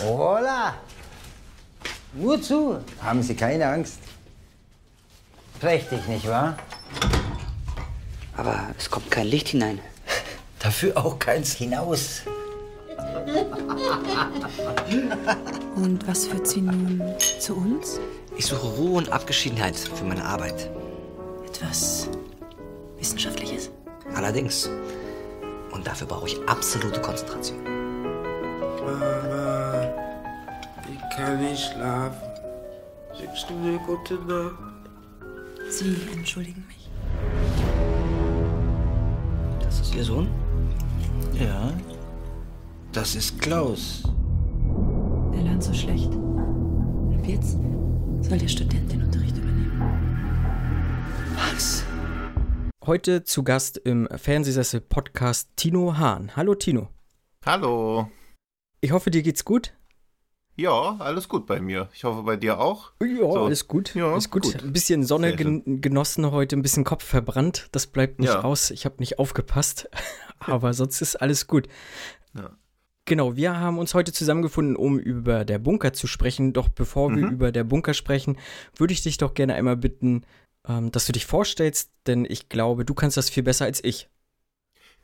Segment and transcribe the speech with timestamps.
[0.00, 0.74] Hola!
[2.12, 3.98] Nur zu, haben Sie keine Angst.
[5.60, 6.56] Prächtig, nicht wahr?
[8.36, 9.80] Aber es kommt kein Licht hinein.
[10.60, 12.22] Dafür auch keins hinaus.
[15.74, 17.02] Und was führt Sie nun
[17.40, 17.98] zu uns?
[18.36, 20.70] Ich suche Ruhe und Abgeschiedenheit für meine Arbeit.
[21.46, 22.08] Etwas
[22.98, 23.70] Wissenschaftliches?
[24.14, 24.70] Allerdings.
[25.72, 27.87] Und dafür brauche ich absolute Konzentration.
[28.92, 29.82] Mama,
[30.90, 32.28] ich kann nicht schlafen.
[33.18, 34.54] Singst du mir gute Nacht?
[35.70, 36.90] Sie entschuldigen mich.
[39.60, 40.28] Das ist Ihr Sohn?
[41.34, 41.72] Ja,
[42.92, 44.02] das ist Klaus.
[45.34, 46.12] Er lernt so schlecht.
[46.12, 47.58] Ab jetzt
[48.22, 49.82] soll der Student den Unterricht übernehmen.
[51.36, 51.84] Was?
[52.86, 56.34] Heute zu Gast im Fernsehsessel-Podcast Tino Hahn.
[56.34, 56.88] Hallo Tino.
[57.44, 58.08] Hallo.
[58.80, 59.72] Ich hoffe, dir geht's gut.
[60.56, 61.88] Ja, alles gut bei mir.
[61.94, 62.92] Ich hoffe bei dir auch.
[63.00, 63.44] Ja, So.
[63.44, 63.94] alles gut.
[63.94, 64.42] Ja, alles gut.
[64.42, 64.62] gut.
[64.62, 67.68] Ein bisschen Sonne gen genossen heute, ein bisschen Kopf verbrannt.
[67.72, 68.42] Das bleibt nicht Ja.
[68.42, 68.70] aus.
[68.72, 69.88] Ich habe nicht aufgepasst.
[70.40, 71.68] Aber sonst ist alles gut.
[72.34, 72.56] Ja.
[73.04, 76.52] Genau, wir haben uns heute zusammengefunden, um über der Bunker zu sprechen.
[76.52, 77.32] Doch bevor wir Mhm.
[77.32, 78.36] über der Bunker sprechen,
[78.76, 80.24] würde ich dich doch gerne einmal bitten,
[80.68, 84.08] ähm, dass du dich vorstellst, denn ich glaube, du kannst das viel besser als ich.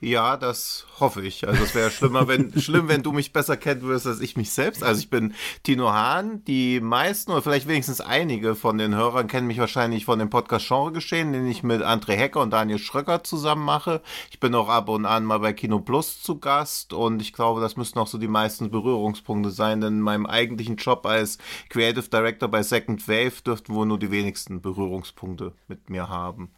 [0.05, 1.48] Ja, das hoffe ich.
[1.48, 4.52] Also es wäre schlimmer, wenn schlimm, wenn du mich besser kennen würdest als ich mich
[4.52, 4.84] selbst.
[4.84, 6.44] Also ich bin Tino Hahn.
[6.44, 10.69] Die meisten oder vielleicht wenigstens einige von den Hörern kennen mich wahrscheinlich von dem Podcast
[10.69, 14.02] Genre geschehen, den ich mit André Hecker und Daniel Schröcker zusammen mache.
[14.30, 17.62] Ich bin auch ab und an mal bei Kino Plus zu Gast und ich glaube,
[17.62, 21.39] das müssten auch so die meisten Berührungspunkte sein, denn in meinem eigentlichen Job als
[21.70, 26.52] Creative Director bei Second Wave dürften wohl nur die wenigsten Berührungspunkte mit mir haben.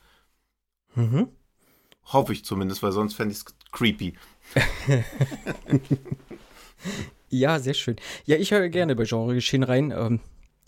[0.96, 1.28] Mhm.
[2.06, 4.14] Hoffe ich zumindest, weil sonst fände ich es creepy.
[7.28, 7.96] Ja, sehr schön.
[8.24, 9.90] Ja, ich höre gerne bei Genregeschehen rein.
[9.90, 10.20] Ähm,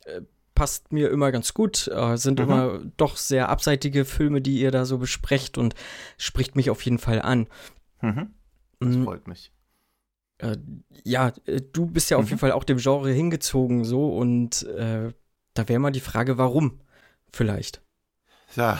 [0.04, 0.22] äh,
[0.54, 1.86] passt mir immer ganz gut.
[1.88, 2.44] Äh, sind Mhm.
[2.46, 5.74] immer doch sehr abseitige Filme, die ihr da so besprecht und
[6.16, 7.46] spricht mich auf jeden Fall an.
[8.02, 8.34] Mhm.
[8.80, 9.52] Das Mm, freut mich.
[10.38, 10.56] äh,
[11.04, 12.28] ja, äh, du bist ja auf Mhm.
[12.30, 15.12] jeden Fall auch dem Genre hingezogen so und äh,
[15.54, 16.80] da wäre mal die Frage, warum
[17.32, 17.82] vielleicht.
[18.56, 18.78] Ja,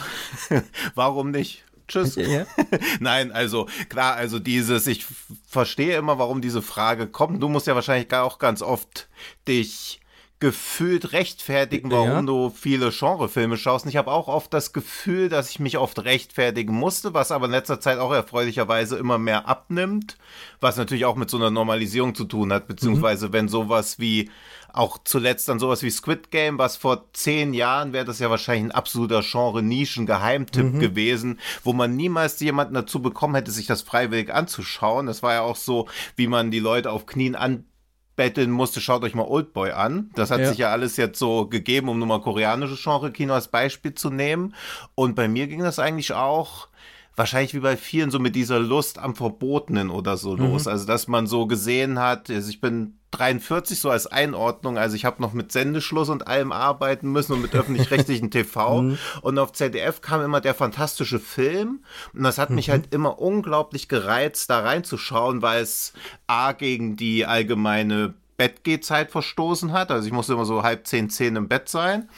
[0.94, 1.64] warum nicht?
[1.88, 2.16] Tschüss.
[2.16, 2.46] Ja,
[3.00, 5.06] Nein, also klar, also dieses, ich
[5.48, 7.42] verstehe immer, warum diese Frage kommt.
[7.42, 9.08] Du musst ja wahrscheinlich auch ganz oft
[9.48, 10.00] dich
[10.40, 12.22] gefühlt rechtfertigen, warum Ja.
[12.22, 13.84] du viele Genrefilme schaust.
[13.84, 17.46] Und ich habe auch oft das Gefühl, dass ich mich oft rechtfertigen musste, was aber
[17.46, 20.16] in letzter Zeit auch erfreulicherweise immer mehr abnimmt,
[20.60, 24.30] was natürlich auch mit so einer Normalisierung zu tun hat, beziehungsweise wenn sowas wie
[24.78, 28.66] auch zuletzt dann sowas wie Squid Game, was vor zehn Jahren wäre das ja wahrscheinlich
[28.66, 35.06] ein absoluter Genre-Nischen-Geheimtipp gewesen, wo man niemals jemanden dazu bekommen hätte, sich das freiwillig anzuschauen.
[35.06, 39.14] Das war ja auch so, wie man die Leute auf Knien anbetteln musste, schaut euch
[39.14, 40.10] mal Oldboy an.
[40.14, 40.48] Das hat Ja.
[40.50, 44.54] sich ja alles jetzt so gegeben, um nur mal koreanisches Genre-Kino als Beispiel zu nehmen.
[44.94, 46.68] Und bei mir ging das eigentlich auch
[47.16, 50.68] wahrscheinlich wie bei vielen so mit dieser Lust am Verbotenen oder so los.
[50.68, 55.04] Also, dass man so gesehen hat, also ich bin 43 so als Einordnung, also ich
[55.04, 58.92] habe noch mit Sendeschluss und allem arbeiten müssen und mit öffentlich-rechtlichen TV.
[59.22, 61.84] Und auf ZDF kam immer der fantastische Film.
[62.12, 65.94] Und das hat mich halt immer unglaublich gereizt, da reinzuschauen, weil es
[66.26, 69.90] A gegen die allgemeine Bettgehzeit verstoßen hat.
[69.90, 72.08] Also ich musste immer so halb zehn, zehn im Bett sein.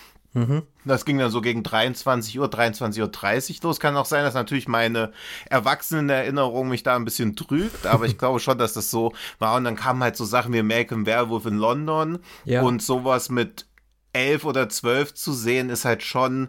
[0.85, 3.81] Das ging dann so gegen 23 Uhr, 23.30 Uhr los.
[3.81, 5.13] Kann auch sein, dass natürlich meine
[5.49, 9.57] Erwachsenenerinnerung mich da ein bisschen trügt, aber ich glaube schon, dass das so war.
[9.57, 12.63] Und dann kamen halt so Sachen wie Malcolm Werewolf in London Ja.
[12.63, 13.67] und sowas mit
[14.13, 16.49] elf oder zwölf zu sehen, ist halt schon.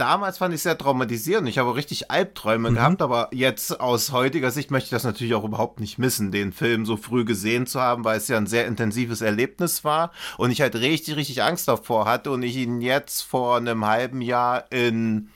[0.00, 1.46] Damals fand ich sehr traumatisierend.
[1.46, 5.44] Ich habe richtig Albträume gehabt, aber jetzt aus heutiger Sicht möchte ich das natürlich auch
[5.44, 8.66] überhaupt nicht missen, den Film so früh gesehen zu haben, weil es ja ein sehr
[8.66, 13.20] intensives Erlebnis war und ich halt richtig, richtig Angst davor hatte und ich ihn jetzt
[13.20, 15.28] vor einem halben Jahr in,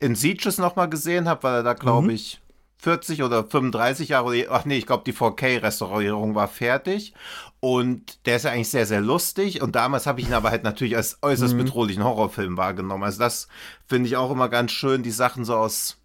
[0.00, 2.40] in Sieges nochmal gesehen habe, weil er da, glaube ich,
[2.78, 7.12] 40 oder 35 Jahre, ach nee, ich glaube, die 4K-Restaurierung war fertig.
[7.68, 9.60] Und der ist ja eigentlich sehr, sehr lustig.
[9.60, 13.02] Und damals habe ich ihn aber halt natürlich als äußerst bedrohlichen Horrorfilm wahrgenommen.
[13.02, 13.48] Also das
[13.88, 15.96] finde ich auch immer ganz schön, die Sachen so aus,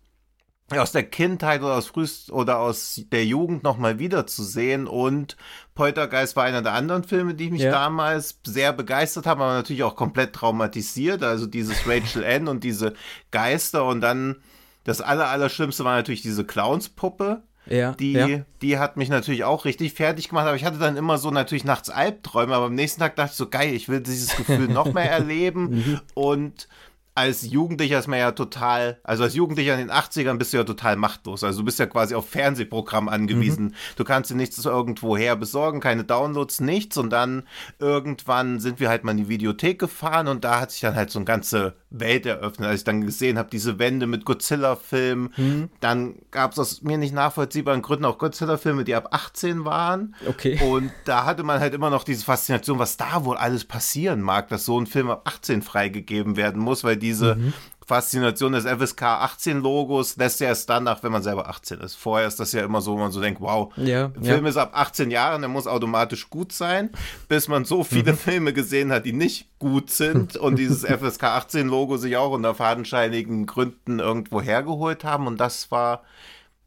[0.71, 4.87] aus der Kindheit oder aus frühest oder aus der Jugend nochmal wiederzusehen.
[4.87, 5.37] Und
[5.75, 7.69] Poltergeist war einer der anderen Filme, die mich Ja.
[7.69, 11.21] damals sehr begeistert haben, aber natürlich auch komplett traumatisiert.
[11.21, 12.95] Also dieses Rachel N und diese
[13.29, 14.37] Geister und dann
[14.83, 17.43] das aller, Allerschlimmste war natürlich diese Clownspuppe.
[17.67, 18.27] Ja, Die, ja.
[18.61, 21.63] die hat mich natürlich auch richtig fertig gemacht, aber ich hatte dann immer so natürlich
[21.63, 24.91] nachts Albträume, aber am nächsten Tag dachte ich so, geil, ich will dieses Gefühl noch
[24.93, 26.67] mehr erleben und
[27.13, 30.63] als Jugendlicher ist man ja total, also als Jugendlicher in den 80ern bist du ja
[30.63, 31.43] total machtlos.
[31.43, 33.65] Also du bist ja quasi auf Fernsehprogramm angewiesen.
[33.65, 33.73] Mhm.
[33.97, 36.97] Du kannst dir nichts irgendwoher besorgen, keine Downloads, nichts.
[36.97, 37.43] Und dann
[37.79, 41.11] irgendwann sind wir halt mal in die Videothek gefahren und da hat sich dann halt
[41.11, 42.69] so eine ganze Welt eröffnet.
[42.69, 45.69] Als ich dann gesehen habe, diese Wände mit Godzilla-Filmen, mhm.
[45.81, 50.15] dann gab es aus mir nicht nachvollziehbaren Gründen auch Godzilla-Filme, die ab 18 waren.
[50.27, 50.59] Okay.
[50.63, 54.47] Und da hatte man halt immer noch diese Faszination, was da wohl alles passieren mag,
[54.47, 57.53] dass so ein Film ab 18 freigegeben werden muss, weil diese mhm.
[57.85, 61.95] Faszination des FSK 18 Logos lässt ja erst dann nach, wenn man selber 18 ist.
[61.95, 64.55] Vorher ist das ja immer so, wo man so denkt, wow, ja, der Film ist
[64.55, 66.91] ab 18 Jahren, der muss automatisch gut sein,
[67.27, 68.17] bis man so viele mhm.
[68.29, 72.55] Filme gesehen hat, die nicht gut sind und dieses FSK 18 Logo sich auch unter
[72.55, 76.03] fadenscheinigen Gründen irgendwo hergeholt haben und das war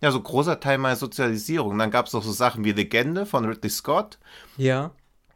[0.02, 1.72] ja so großer Teil meiner Sozialisierung.
[1.72, 4.18] Und dann gab es noch so Sachen wie Legende von Ridley Scott.
[4.56, 4.90] Ja.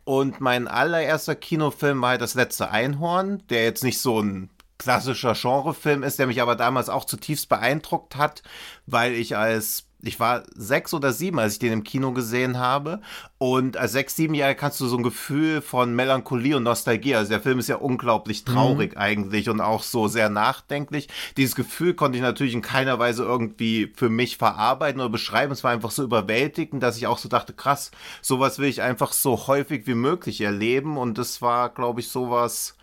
[0.05, 5.35] Und mein allererster Kinofilm war halt das letzte Einhorn, der jetzt nicht so ein klassischer
[5.35, 8.43] Genrefilm ist, der mich aber damals auch zutiefst beeindruckt hat,
[8.87, 13.01] weil ich als ich war sechs oder sieben, als ich den im Kino gesehen habe.
[13.39, 17.17] Und als sechs, sieben Jahre kannst du so ein Gefühl von Melancholie und Nostalgie.
[17.17, 18.99] Also der Film ist ja unglaublich traurig mhm.
[18.99, 21.09] eigentlich und auch so sehr nachdenklich.
[21.37, 25.53] Dieses Gefühl konnte ich natürlich in keiner Weise irgendwie für mich verarbeiten oder beschreiben.
[25.53, 27.91] Es war einfach so überwältigend, dass ich auch so dachte, krass,
[28.23, 30.97] sowas will ich einfach so häufig wie möglich erleben.
[30.97, 32.77] Und das war, glaube ich, sowas,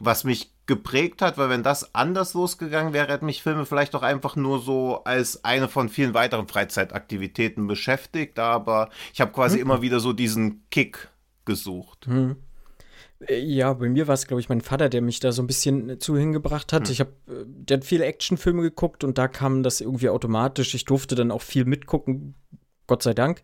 [0.00, 4.02] was mich geprägt hat, weil wenn das anders losgegangen wäre, hätten mich Filme vielleicht auch
[4.02, 9.62] einfach nur so als eine von vielen weiteren Freizeitaktivitäten beschäftigt, aber ich habe quasi mhm.
[9.62, 11.08] immer wieder so diesen Kick
[11.44, 12.06] gesucht.
[12.08, 12.36] Mhm.
[13.28, 16.00] Ja, bei mir war es, glaube ich, mein Vater, der mich da so ein bisschen
[16.00, 16.84] zu hingebracht hat.
[16.84, 16.92] Mhm.
[16.92, 20.74] Ich habe, äh, der hat viele Actionfilme geguckt und da kam das irgendwie automatisch.
[20.74, 22.34] Ich durfte dann auch viel mitgucken,
[22.86, 23.42] Gott sei Dank.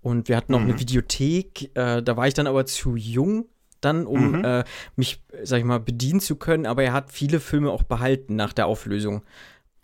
[0.00, 0.80] Und wir hatten noch eine hm.
[0.80, 1.70] Videothek.
[1.74, 3.46] Äh, da war ich dann aber zu jung,
[3.86, 4.44] dann, um mhm.
[4.44, 4.64] äh,
[4.96, 6.66] mich, sag ich mal, bedienen zu können.
[6.66, 9.22] Aber er hat viele Filme auch behalten nach der Auflösung.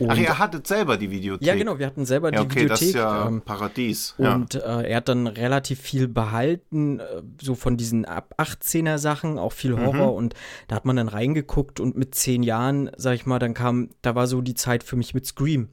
[0.02, 1.46] Und, Ach, er hatte selber die Videothek.
[1.46, 2.69] Ja, genau, wir hatten selber ja, die okay, Videothek.
[2.69, 4.14] Das ist ja ähm, Paradies.
[4.19, 9.38] Und äh, er hat dann relativ viel behalten, äh, so von diesen ab 18er Sachen,
[9.38, 9.87] auch viel mhm.
[9.87, 10.12] Horror.
[10.12, 10.16] Mhm.
[10.16, 10.34] Und
[10.66, 14.14] da hat man dann reingeguckt und mit zehn Jahren, sag ich mal, dann kam, da
[14.14, 15.69] war so die Zeit für mich mit Scream.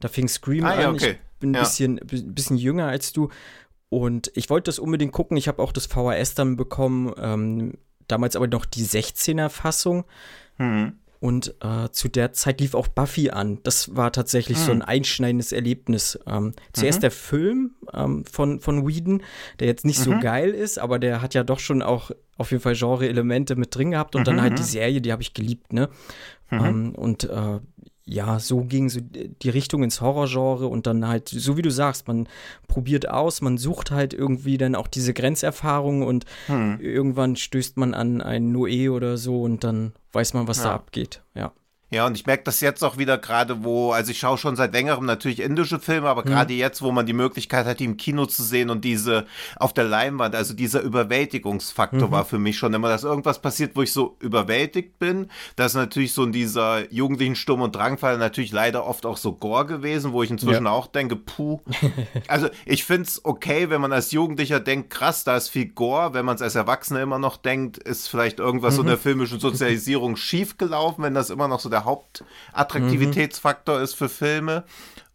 [0.00, 0.80] Da fing Scream ah, an.
[0.80, 1.10] Ja, okay.
[1.10, 3.28] Ich bin ein bisschen, bisschen jünger als du.
[3.90, 5.36] Und ich wollte das unbedingt gucken.
[5.36, 7.12] Ich habe auch das VHS dann bekommen.
[7.18, 7.74] Ähm,
[8.08, 10.04] damals aber noch die 16er-Fassung.
[10.58, 10.94] Mhm.
[11.18, 13.58] Und äh, zu der Zeit lief auch Buffy an.
[13.62, 14.62] Das war tatsächlich mhm.
[14.62, 16.18] so ein einschneidendes Erlebnis.
[16.26, 17.02] Ähm, zuerst mhm.
[17.02, 19.22] der Film ähm, von, von Whedon,
[19.58, 20.20] der jetzt nicht so mhm.
[20.20, 23.90] geil ist, aber der hat ja doch schon auch auf jeden Fall Genre-Elemente mit drin
[23.90, 24.16] gehabt.
[24.16, 24.66] Und dann mhm, halt die mhm.
[24.66, 25.90] Serie, die habe ich geliebt, ne?
[26.50, 27.60] Ähm, und äh,
[28.10, 32.08] ja, so ging so die Richtung ins Horrorgenre und dann halt, so wie du sagst,
[32.08, 32.28] man
[32.66, 36.80] probiert aus, man sucht halt irgendwie dann auch diese Grenzerfahrung und hm.
[36.80, 40.64] irgendwann stößt man an ein Noé oder so und dann weiß man, was ja.
[40.64, 41.52] da abgeht, ja.
[41.92, 44.72] Ja, und ich merke das jetzt auch wieder gerade, wo, also ich schaue schon seit
[44.72, 46.28] längerem natürlich indische Filme, aber mhm.
[46.28, 49.26] gerade jetzt, wo man die Möglichkeit hat, die im Kino zu sehen und diese
[49.56, 52.12] auf der Leinwand, also dieser Überwältigungsfaktor mhm.
[52.12, 55.26] war für mich schon immer, dass irgendwas passiert, wo ich so überwältigt bin.
[55.56, 59.32] Das ist natürlich so in dieser jugendlichen Sturm- und Drangfall natürlich leider oft auch so
[59.32, 60.70] Gore gewesen, wo ich inzwischen ja.
[60.70, 61.60] auch denke, puh.
[62.28, 66.14] also ich finde es okay, wenn man als Jugendlicher denkt, krass, da ist viel Gore.
[66.14, 68.76] Wenn man es als Erwachsener immer noch denkt, ist vielleicht irgendwas mhm.
[68.76, 73.84] so in der filmischen Sozialisierung schiefgelaufen, wenn das immer noch so der der Hauptattraktivitätsfaktor mhm.
[73.84, 74.64] ist für Filme.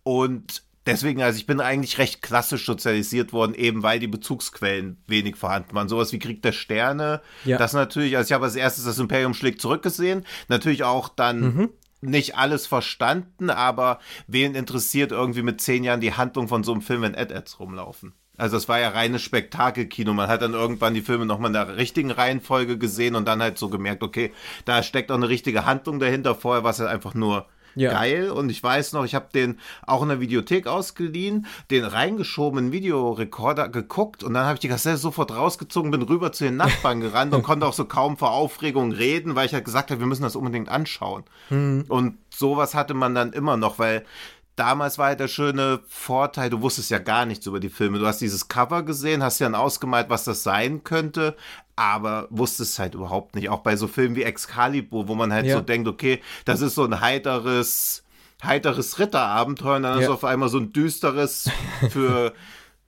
[0.04, 5.36] Und deswegen, also ich bin eigentlich recht klassisch sozialisiert worden, eben weil die Bezugsquellen wenig
[5.36, 5.90] vorhanden waren.
[5.90, 7.58] Sowas wie Krieg der Sterne, ja.
[7.58, 11.70] das natürlich, also ich habe als erstes das Imperium schlägt zurückgesehen, natürlich auch dann mhm.
[12.02, 16.82] nicht alles verstanden, aber wen interessiert irgendwie mit zehn Jahren die Handlung von so einem
[16.82, 18.14] Film, wenn Ad-Ads rumlaufen?
[18.38, 20.14] Also es war ja reines Spektakelkino.
[20.14, 23.58] Man hat dann irgendwann die Filme nochmal in der richtigen Reihenfolge gesehen und dann halt
[23.58, 24.32] so gemerkt, okay,
[24.66, 26.36] da steckt auch eine richtige Handlung dahinter.
[26.36, 27.92] Vorher war es halt einfach nur ja.
[27.92, 28.30] geil.
[28.32, 33.70] Und ich weiß noch, ich habe den auch in der Videothek ausgeliehen, den reingeschobenen Videorekorder
[33.70, 37.34] geguckt und dann habe ich die Kassette sofort rausgezogen, bin rüber zu den Nachbarn gerannt
[37.34, 40.24] und konnte auch so kaum vor Aufregung reden, weil ich halt gesagt habe, wir müssen
[40.24, 41.24] das unbedingt anschauen.
[41.50, 41.86] Mhm.
[41.88, 44.06] Und sowas hatte man dann immer noch, weil
[44.56, 48.00] damals war halt der schöne Vorteil, du wusstest ja gar nichts über die Filme.
[48.00, 51.36] Du hast dieses Cover gesehen, hast ja dann ausgemalt, was das sein könnte,
[51.76, 53.50] aber wusstest halt überhaupt nicht.
[53.50, 55.56] Auch bei so Filmen wie Excalibur, wo man halt ja.
[55.56, 58.04] so denkt, okay, das ist so ein heiteres,
[58.44, 60.06] heiteres Ritterabenteuer und dann ja.
[60.06, 61.50] ist auf einmal so ein düsteres
[61.90, 62.34] für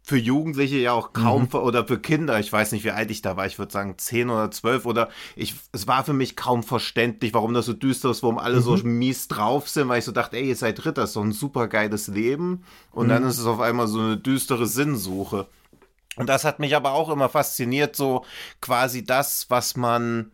[0.07, 1.59] für Jugendliche ja auch kaum mhm.
[1.59, 4.29] oder für Kinder, ich weiß nicht, wie alt ich da war, ich würde sagen zehn
[4.29, 8.23] oder zwölf oder ich, es war für mich kaum verständlich, warum das so düster ist,
[8.23, 8.61] warum alle mhm.
[8.61, 11.33] so mies drauf sind, weil ich so dachte, ey, ihr seid Ritter, ist so ein
[11.33, 13.09] super geiles Leben und mhm.
[13.09, 15.47] dann ist es auf einmal so eine düstere Sinnsuche.
[16.15, 18.23] Und das hat mich aber auch immer fasziniert, so
[18.61, 20.31] quasi das, was man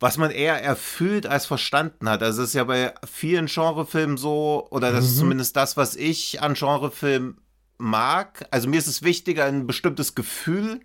[0.00, 2.24] was man eher erfüllt als verstanden hat.
[2.24, 6.42] Also es ist ja bei vielen Genrefilmen so, oder das ist zumindest das, was ich
[6.42, 7.38] an Genrefilmen
[7.82, 8.46] mag.
[8.50, 10.80] Also mir ist es wichtiger, ein bestimmtes Gefühl,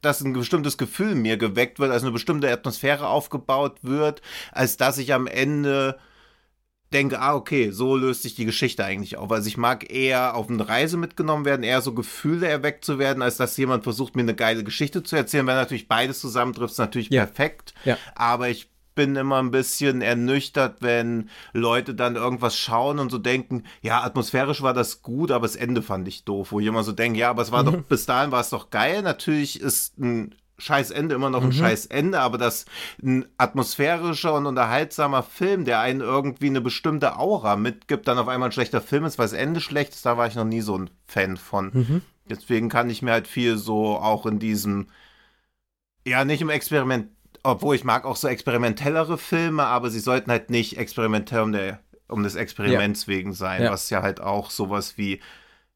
[0.00, 4.98] dass ein bestimmtes Gefühl mir geweckt wird, als eine bestimmte Atmosphäre aufgebaut wird, als dass
[4.98, 5.98] ich am Ende
[6.92, 9.30] denke, ah, okay, so löst sich die Geschichte eigentlich auf.
[9.30, 13.22] Also ich mag eher auf eine Reise mitgenommen werden, eher so Gefühle erweckt zu werden,
[13.22, 15.46] als dass jemand versucht, mir eine geile Geschichte zu erzählen.
[15.46, 17.26] Wenn natürlich beides zusammentrifft, ist natürlich Ja.
[17.26, 17.74] perfekt.
[17.84, 17.98] Ja.
[18.14, 23.62] Aber ich bin immer ein bisschen ernüchtert, wenn Leute dann irgendwas schauen und so denken,
[23.80, 26.50] ja, atmosphärisch war das gut, aber das Ende fand ich doof.
[26.50, 28.70] Wo ich immer so denke, ja, aber es war doch, bis dahin war es doch
[28.70, 29.02] geil.
[29.02, 32.64] Natürlich ist ein scheiß Ende immer noch ein scheiß Ende, aber dass
[33.00, 38.48] ein atmosphärischer und unterhaltsamer Film, der einen irgendwie eine bestimmte Aura mitgibt, dann auf einmal
[38.48, 40.76] ein schlechter Film ist, weil das Ende schlecht ist, da war ich noch nie so
[40.76, 42.02] ein Fan von.
[42.28, 44.88] Deswegen kann ich mir halt viel so auch in diesem,
[46.04, 47.10] ja, nicht im Experiment,
[47.52, 51.80] obwohl ich mag auch so experimentellere Filme, aber sie sollten halt nicht experimentell um, der,
[52.08, 53.70] um des Experiments wegen sein, Ja.
[53.72, 55.20] was ja halt auch sowas wie,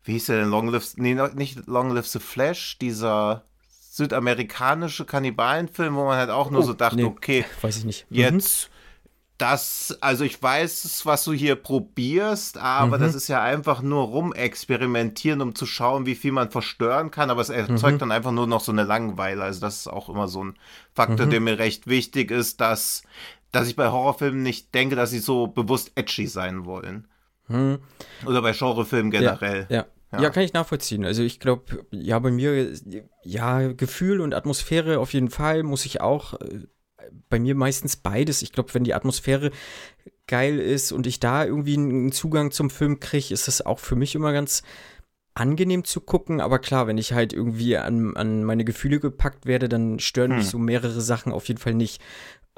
[0.04, 3.44] wie hieß der denn, Long Live, nee, nicht Long Live the Flash, dieser
[3.90, 8.10] südamerikanische Kannibalenfilm, wo man halt auch nur Oh, so dachte, nee, okay, Weiß ich nicht.
[8.10, 8.16] Mhm.
[8.18, 8.70] jetzt
[9.42, 13.02] das, also ich weiß, was du hier probierst, aber Mhm.
[13.02, 17.40] das ist ja einfach nur rumexperimentieren, um zu schauen, wie viel man verstören kann, aber
[17.42, 17.98] es erzeugt Mhm.
[17.98, 19.42] dann einfach nur noch so eine Langeweile.
[19.42, 20.54] Also das ist auch immer so ein
[20.94, 21.30] Faktor, Mhm.
[21.30, 23.02] der mir recht wichtig ist, dass,
[23.50, 27.08] dass ich bei Horrorfilmen nicht denke, dass sie so bewusst edgy sein wollen.
[28.26, 29.62] Oder bei Genrefilmen generell.
[29.64, 29.74] Mhm.
[29.74, 29.86] Ja.
[30.12, 30.20] Ja.
[30.20, 31.04] ja, kann ich nachvollziehen.
[31.06, 32.70] Also ich glaube, ja, bei mir,
[33.24, 36.66] ja, Gefühl und Atmosphäre auf jeden Fall muss ich auch, äh,
[37.28, 38.42] bei mir meistens beides.
[38.42, 39.50] Ich glaube, wenn die Atmosphäre
[40.26, 43.96] geil ist und ich da irgendwie einen Zugang zum Film kriege, ist es auch für
[43.96, 44.62] mich immer ganz
[45.34, 46.40] angenehm zu gucken.
[46.40, 50.46] Aber klar, wenn ich halt irgendwie an, an meine Gefühle gepackt werde, dann stören mich
[50.46, 52.02] so mehrere Sachen auf jeden Fall nicht.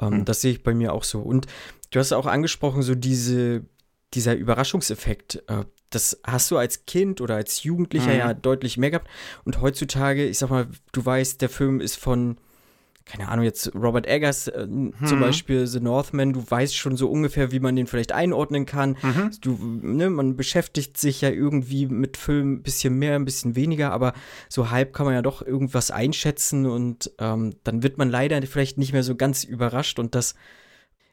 [0.01, 1.21] Ähm, Das sehe ich bei mir auch so.
[1.21, 1.47] Und
[1.91, 3.65] du hast auch angesprochen, so diese,
[4.13, 5.45] dieser Überraschungseffekt.
[5.47, 9.09] Äh, das hast du als Kind oder als Jugendlicher ja deutlich mehr gehabt.
[9.45, 12.39] Und heutzutage, ich sag mal, du weißt, der Film ist von,
[13.07, 17.53] keine Ahnung, jetzt Robert Eggers äh, zum Beispiel, The Northman, du weißt schon so ungefähr,
[17.53, 18.97] wie man den vielleicht einordnen kann.
[19.43, 23.93] Du, ne, man beschäftigt sich ja irgendwie mit Filmen ein bisschen mehr, ein bisschen weniger,
[23.93, 24.15] aber
[24.49, 28.79] so halb kann man ja doch irgendwas einschätzen und ähm, dann wird man leider vielleicht
[28.79, 30.35] nicht mehr so ganz überrascht und das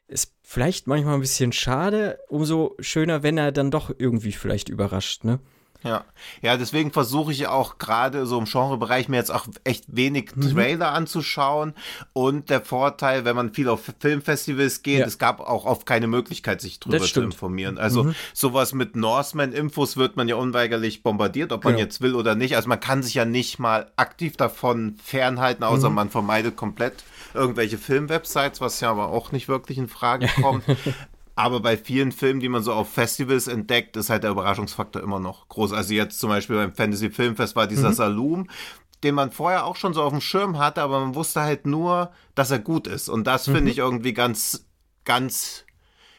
[0.08, 5.24] ist vielleicht manchmal ein bisschen schade, umso schöner, wenn er dann doch irgendwie vielleicht überrascht,
[5.24, 5.40] ne?
[5.84, 6.06] Ja,
[6.44, 10.54] ja, deswegen versuche ich auch gerade so im Genrebereich mir jetzt auch echt wenig Mhm.
[10.54, 11.74] Trailer anzuschauen.
[12.14, 15.06] Und der Vorteil, wenn man viel auf Filmfestivals geht, Ja.
[15.08, 17.20] es gab auch oft keine Möglichkeit, sich drüber zu.
[17.22, 17.26] Mhm.
[17.32, 17.78] informieren.
[17.80, 21.84] Also sowas mit Norseman-Infos wird man ja unweigerlich bombardiert, ob man Genau.
[21.86, 22.56] jetzt will oder nicht.
[22.56, 25.96] Also man kann sich ja nicht mal aktiv davon fernhalten, außer Mhm.
[25.96, 30.64] man vermeidet komplett irgendwelche Filmwebsites, was ja aber auch nicht wirklich in Frage kommt.
[31.36, 35.20] Aber bei vielen Filmen, die man so auf Festivals entdeckt, ist halt der Überraschungsfaktor immer
[35.20, 35.72] noch groß.
[35.72, 38.50] Also jetzt zum Beispiel beim Fantasy Filmfest war dieser Saloon,
[39.04, 42.12] den man vorher auch schon so auf dem Schirm hatte, aber man wusste halt nur,
[42.36, 43.10] dass er gut ist.
[43.10, 44.66] Und das finde ich irgendwie ganz,
[45.06, 45.66] ganz,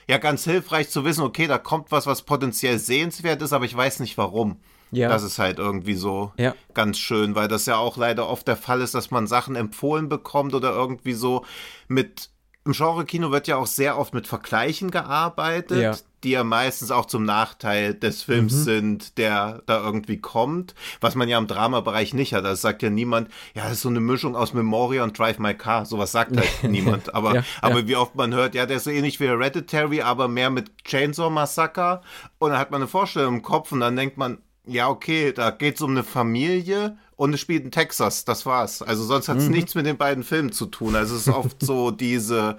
[0.09, 3.76] ja, ganz hilfreich zu wissen, okay, da kommt was, was potenziell sehenswert ist, aber ich
[3.76, 4.57] weiß nicht warum.
[4.90, 5.09] Ja.
[5.09, 6.54] Das ist halt irgendwie so Ja.
[6.75, 10.09] ganz schön, weil das ja auch leider oft der Fall ist, dass man Sachen empfohlen
[10.09, 11.45] bekommt oder irgendwie so
[11.88, 12.31] mit.
[12.64, 15.97] Im Genre-Kino wird ja auch sehr oft mit Vergleichen gearbeitet, Ja.
[16.23, 18.62] die ja meistens auch zum Nachteil des Films Mhm.
[18.62, 22.45] sind, der da irgendwie kommt, was man ja im Dramabereich nicht hat.
[22.45, 25.54] Das sagt ja niemand, ja, das ist so eine Mischung aus Memoria und Drive My
[25.54, 25.87] Car.
[25.87, 27.14] Sowas sagt halt niemand.
[27.14, 27.88] Aber, Ja, aber ja.
[27.88, 31.31] wie oft man hört, ja, der ist so ähnlich wie Hereditary, aber mehr mit Chainsaw
[31.31, 32.00] Massacre.
[32.38, 35.50] Und dann hat man eine Vorstellung im Kopf und dann denkt man, ja, okay, da
[35.50, 38.83] geht es um eine Familie und es spielt in Texas, das war's.
[38.83, 39.52] Also sonst hat es Mhm.
[39.52, 40.95] nichts mit den beiden Filmen zu tun.
[40.97, 42.59] Also es ist oft so diese,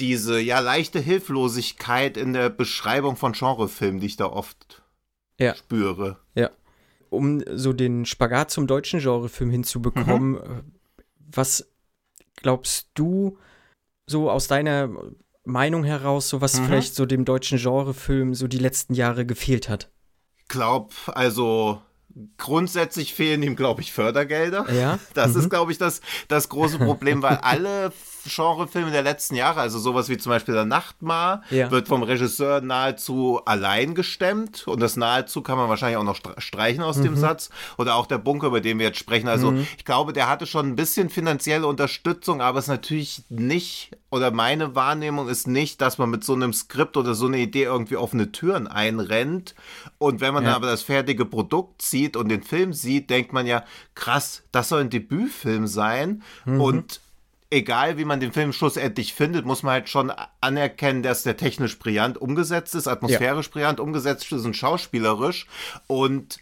[0.00, 4.82] diese, ja, leichte Hilflosigkeit in der Beschreibung von Genrefilmen, die ich da oft
[5.38, 5.54] Ja.
[5.54, 6.18] spüre.
[6.34, 6.50] Ja.
[7.10, 10.36] Um so den Spagat zum deutschen Genrefilm hinzubekommen, Mhm.
[10.38, 10.62] äh,
[11.34, 11.68] was
[12.36, 13.38] glaubst du
[14.06, 14.90] so aus deiner
[15.44, 16.64] Meinung heraus, so was Mhm.
[16.66, 19.90] vielleicht so dem deutschen Genrefilm so die letzten Jahre gefehlt hat?
[20.48, 21.80] Glaub, also
[22.38, 24.70] grundsätzlich fehlen ihm, glaube ich, Fördergelder.
[24.72, 24.98] Ja?
[25.14, 25.40] Das Mhm.
[25.40, 27.92] ist, glaube ich, das, das große Problem, weil alle
[28.28, 31.70] Genrefilme der letzten Jahre, also sowas wie zum Beispiel der Nachtmar, Ja.
[31.70, 34.66] wird vom Regisseur nahezu allein gestemmt.
[34.66, 37.02] Und das nahezu kann man wahrscheinlich auch noch stre- streichen aus Mhm.
[37.04, 37.50] dem Satz.
[37.78, 39.28] Oder auch der Bunker, über den wir jetzt sprechen.
[39.28, 43.90] Also ich glaube, der hatte schon ein bisschen finanzielle Unterstützung, aber es ist natürlich nicht,
[44.10, 47.64] oder meine Wahrnehmung ist nicht, dass man mit so einem Skript oder so einer Idee
[47.64, 49.54] irgendwie offene Türen einrennt.
[49.98, 50.50] Und wenn man Ja.
[50.50, 53.64] dann aber das fertige Produkt sieht und den Film sieht, denkt man ja,
[53.94, 56.22] krass, das soll ein Debütfilm sein.
[56.46, 57.00] Und
[57.50, 61.78] egal wie man den Film schlussendlich findet, muss man halt schon anerkennen, dass der technisch
[61.78, 63.52] brillant umgesetzt ist, atmosphärisch ja.
[63.52, 65.46] brillant umgesetzt ist und schauspielerisch.
[65.86, 66.38] Und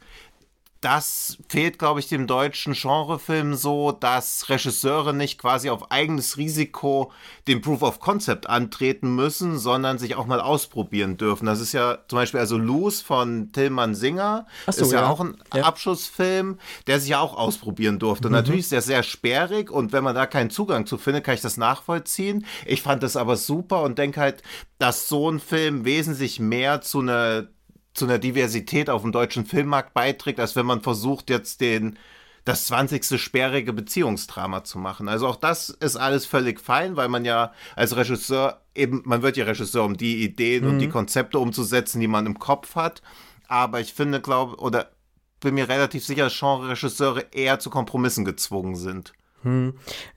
[0.85, 7.11] das fehlt, glaube ich, dem deutschen Genrefilm so, dass Regisseure nicht quasi auf eigenes Risiko
[7.49, 11.47] den Proof of Concept antreten müssen, sondern sich auch mal ausprobieren dürfen.
[11.47, 15.21] Das ist ja zum Beispiel also Loose von Tillmann Singer, so, ist ja, ja, auch
[15.21, 15.63] ein ja.
[15.63, 18.29] Abschussfilm, der sich ja auch ausprobieren durfte.
[18.29, 18.39] Und mhm.
[18.39, 21.41] natürlich ist der sehr sperrig und wenn man da keinen Zugang zu findet, kann ich
[21.41, 22.45] das nachvollziehen.
[22.67, 24.43] Ich fand das aber super und denke halt,
[24.79, 27.47] dass so ein Film wesentlich mehr zu einer
[27.95, 31.97] zu einer Diversität auf dem deutschen Filmmarkt beiträgt, als wenn man versucht, jetzt den
[32.45, 33.19] das 20.
[33.19, 35.09] sperrige Beziehungsdrama zu machen.
[35.09, 39.39] Also auch das ist alles völlig fein, weil man ja als Regisseur eben, man wird
[39.39, 40.71] ja Regisseur, um die Ideen mhm.
[40.71, 40.93] und die mhm.
[40.93, 43.01] Konzepte umzusetzen, die man im Kopf hat.
[43.49, 44.91] Aber ich finde, glaube, oder
[45.41, 49.15] bin mir relativ sicher, dass Genre-Regisseure eher zu Kompromissen gezwungen sind.
[49.45, 49.75] Hm.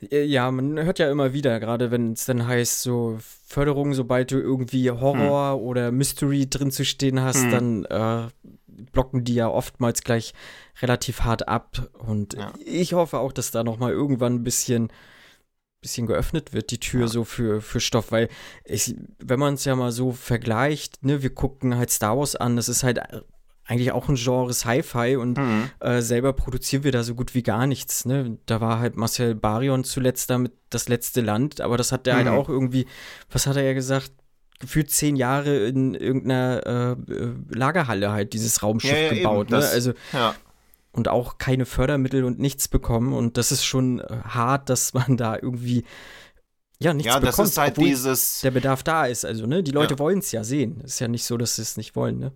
[0.10, 4.40] Ja, man hört ja immer wieder, gerade wenn es dann heißt, so Förderung, sobald du
[4.40, 5.62] irgendwie Horror hm.
[5.62, 7.52] oder Mystery drin zu stehen hast, hm.
[7.52, 8.28] dann äh,
[8.92, 10.34] blocken die ja oftmals gleich
[10.82, 11.90] relativ hart ab.
[11.98, 12.54] Und ja.
[12.66, 14.92] ich hoffe auch, dass da noch mal irgendwann ein bisschen
[15.80, 17.08] bisschen geöffnet wird, die Tür ja.
[17.08, 18.30] so für, für Stoff, weil
[18.66, 22.56] ich, wenn man es ja mal so vergleicht, ne, wir gucken halt Star Wars an,
[22.56, 23.00] das ist halt
[23.68, 25.70] eigentlich auch ein Genre Sci-Fi und mhm.
[25.80, 28.06] äh, selber produzieren wir da so gut wie gar nichts.
[28.06, 28.38] Ne?
[28.46, 32.26] Da war halt Marcel Barion zuletzt damit das letzte Land, aber das hat der halt
[32.26, 32.32] mhm.
[32.32, 32.88] halt auch irgendwie,
[33.30, 34.12] was hat er ja gesagt,
[34.60, 39.50] gefühlt zehn Jahre in irgendeiner äh, äh Lagerhalle halt dieses Raumschiff ja, ja, gebaut.
[39.50, 39.58] Ne?
[39.58, 40.34] Das, also ja.
[40.94, 45.36] und auch keine Fördermittel und nichts bekommen und das ist schon hart, dass man da
[45.36, 45.84] irgendwie
[46.80, 49.26] ja, nichts ja, bekommt, das ist halt dieses der Bedarf da ist.
[49.26, 50.80] Also, ne, die Leute wollen es ja sehen.
[50.82, 52.32] Ist ja nicht so, dass sie es nicht wollen, ne?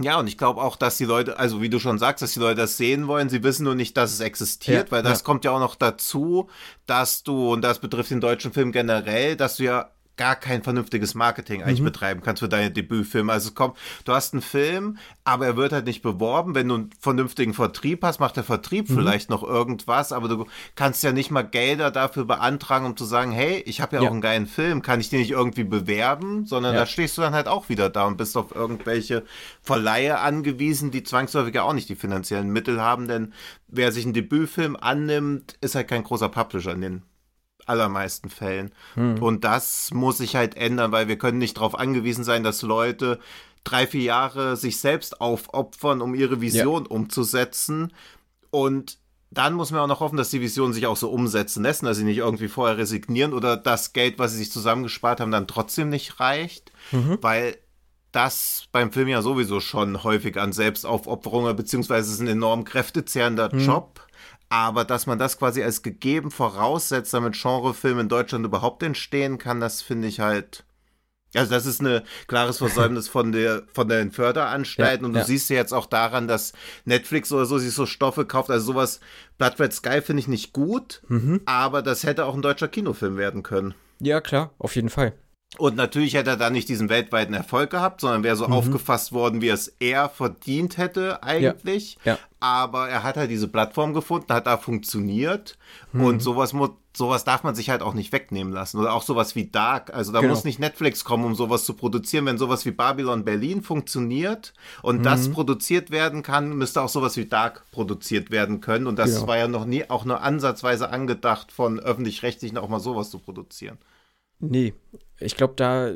[0.00, 2.40] Ja, und ich glaube auch, dass die Leute, also wie du schon sagst, dass die
[2.40, 5.24] Leute das sehen wollen, sie wissen nur nicht, dass es existiert, ja, weil das ja.
[5.24, 6.48] kommt ja auch noch dazu,
[6.86, 11.14] dass du, und das betrifft den deutschen Film generell, dass du ja gar kein vernünftiges
[11.14, 11.86] Marketing eigentlich mhm.
[11.86, 13.32] betreiben kannst für deine Debütfilme.
[13.32, 16.54] Also es kommt, du hast einen Film, aber er wird halt nicht beworben.
[16.54, 18.94] Wenn du einen vernünftigen Vertrieb hast, macht der Vertrieb mhm.
[18.94, 23.32] vielleicht noch irgendwas, aber du kannst ja nicht mal Gelder dafür beantragen, um zu sagen,
[23.32, 26.44] hey, ich habe ja, ja, auch einen geilen Film, kann ich den nicht irgendwie bewerben,
[26.46, 26.80] sondern ja.
[26.80, 29.24] da stehst du dann halt auch wieder da und bist auf irgendwelche
[29.62, 33.32] Verleihe angewiesen, die zwangsläufig ja auch nicht die finanziellen Mittel haben, denn
[33.68, 37.02] wer sich einen Debütfilm annimmt, ist halt kein großer Publisher in den
[37.72, 38.72] allermeisten Fällen.
[38.94, 39.22] Hm.
[39.22, 43.18] Und das muss sich halt ändern, weil wir können nicht darauf angewiesen sein, dass Leute
[43.64, 46.90] drei, vier Jahre sich selbst aufopfern, um ihre Vision ja.
[46.90, 47.92] umzusetzen.
[48.50, 48.98] Und
[49.30, 51.96] dann muss man auch noch hoffen, dass die Visionen sich auch so umsetzen lassen, dass
[51.96, 55.88] sie nicht irgendwie vorher resignieren oder das Geld, was sie sich zusammengespart haben, dann trotzdem
[55.88, 57.18] nicht reicht, mhm.
[57.22, 57.56] weil
[58.12, 63.48] das beim Film ja sowieso schon häufig an Selbstaufopferung beziehungsweise es ist ein enorm kräftezehrender
[63.54, 63.60] mhm.
[63.60, 64.01] Job
[64.52, 69.60] aber dass man das quasi als gegeben voraussetzt, damit Genrefilm in Deutschland überhaupt entstehen kann,
[69.60, 70.64] das finde ich halt.
[71.34, 75.24] Also das ist ein klares Versäumnis von der von den Förderanstalten ja, und du ja.
[75.24, 76.52] siehst ja jetzt auch daran, dass
[76.84, 78.50] Netflix oder so sich so Stoffe kauft.
[78.50, 79.00] Also sowas
[79.38, 81.40] Blood Red Sky finde ich nicht gut, mhm.
[81.46, 83.74] aber das hätte auch ein deutscher Kinofilm werden können.
[84.00, 85.14] Ja klar, auf jeden Fall.
[85.58, 88.54] Und natürlich hätte er da nicht diesen weltweiten Erfolg gehabt, sondern wäre so mhm.
[88.54, 91.98] aufgefasst worden, wie es er verdient hätte eigentlich.
[92.04, 92.12] Ja.
[92.12, 92.18] Ja.
[92.40, 95.58] Aber er hat halt diese Plattform gefunden, hat da funktioniert.
[95.92, 96.04] Mhm.
[96.04, 96.54] Und sowas,
[96.96, 98.78] sowas darf man sich halt auch nicht wegnehmen lassen.
[98.78, 99.92] Oder auch sowas wie Dark.
[99.92, 100.32] Also da genau.
[100.32, 102.24] muss nicht Netflix kommen, um sowas zu produzieren.
[102.24, 105.02] Wenn sowas wie Babylon Berlin funktioniert und mhm.
[105.02, 108.86] das produziert werden kann, müsste auch sowas wie Dark produziert werden können.
[108.86, 109.26] Und das genau.
[109.26, 113.76] war ja noch nie auch nur ansatzweise angedacht, von öffentlich-rechtlichen auch mal sowas zu produzieren.
[114.42, 114.74] Nee,
[115.18, 115.92] ich glaube, da,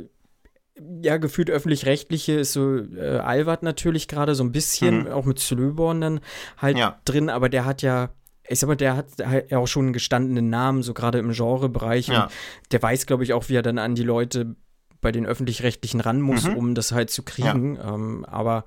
[1.02, 5.08] ja, gefühlt öffentlich-rechtliche ist so äh, Alward natürlich gerade so ein bisschen, mhm.
[5.08, 6.20] auch mit Slöborn dann
[6.58, 7.00] halt ja.
[7.04, 8.10] drin, aber der hat ja
[8.48, 12.08] ich sag mal, der hat halt auch schon einen gestandenen Namen, so gerade im Genrebereich.
[12.08, 12.24] Ja.
[12.24, 12.32] Und
[12.70, 14.54] der weiß, glaube ich, auch, wie er dann an die Leute
[15.00, 16.56] bei den öffentlich-rechtlichen ran muss, mhm.
[16.56, 17.76] um das halt zu kriegen.
[17.76, 17.94] Ja.
[17.94, 18.64] Ähm, aber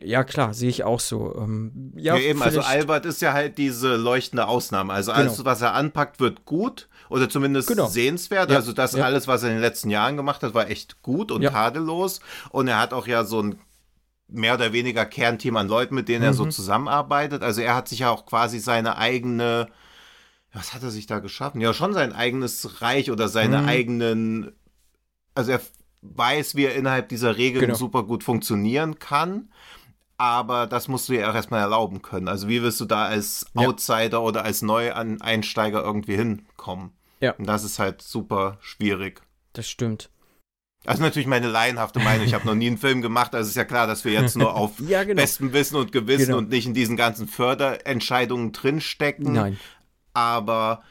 [0.00, 1.34] ja, klar, sehe ich auch so.
[1.36, 4.92] Ähm, ja, ja, eben, also Albert ist ja halt diese leuchtende Ausnahme.
[4.92, 5.44] Also alles, genau.
[5.44, 7.88] was er anpackt, wird gut oder zumindest genau.
[7.88, 8.50] sehenswert.
[8.50, 9.04] Ja, also das ja.
[9.04, 12.20] alles, was er in den letzten Jahren gemacht hat, war echt gut und tadellos.
[12.50, 13.58] Und er hat auch ja so ein
[14.28, 16.26] mehr oder weniger Kernteam an Leuten, mit denen mhm.
[16.26, 16.52] er so mhm.
[16.52, 17.42] zusammenarbeitet.
[17.42, 19.68] Also er hat sich ja auch quasi seine eigene,
[20.52, 21.60] was hat er sich da geschaffen?
[21.60, 23.68] Ja, schon sein eigenes Reich oder seine mhm.
[23.68, 24.52] eigenen,
[25.34, 25.60] also er
[26.02, 27.76] weiß, wie er innerhalb dieser Regeln genau.
[27.76, 29.48] super gut funktionieren kann
[30.18, 32.28] aber das musst du ja auch erstmal erlauben können.
[32.28, 34.18] Also wie wirst du da als Outsider ja.
[34.18, 36.92] oder als Neueinsteiger irgendwie hinkommen?
[37.20, 37.32] Ja.
[37.32, 39.22] Und das ist halt super schwierig.
[39.52, 40.10] Das stimmt.
[40.84, 42.26] Also natürlich meine laienhafte Meinung.
[42.26, 44.54] Ich habe noch nie einen Film gemacht, also ist ja klar, dass wir jetzt nur
[44.54, 45.20] auf ja, genau.
[45.20, 46.38] bestem Wissen und Gewissen genau.
[46.38, 49.32] und nicht in diesen ganzen Förderentscheidungen drinstecken.
[49.32, 49.58] Nein.
[50.14, 50.82] Aber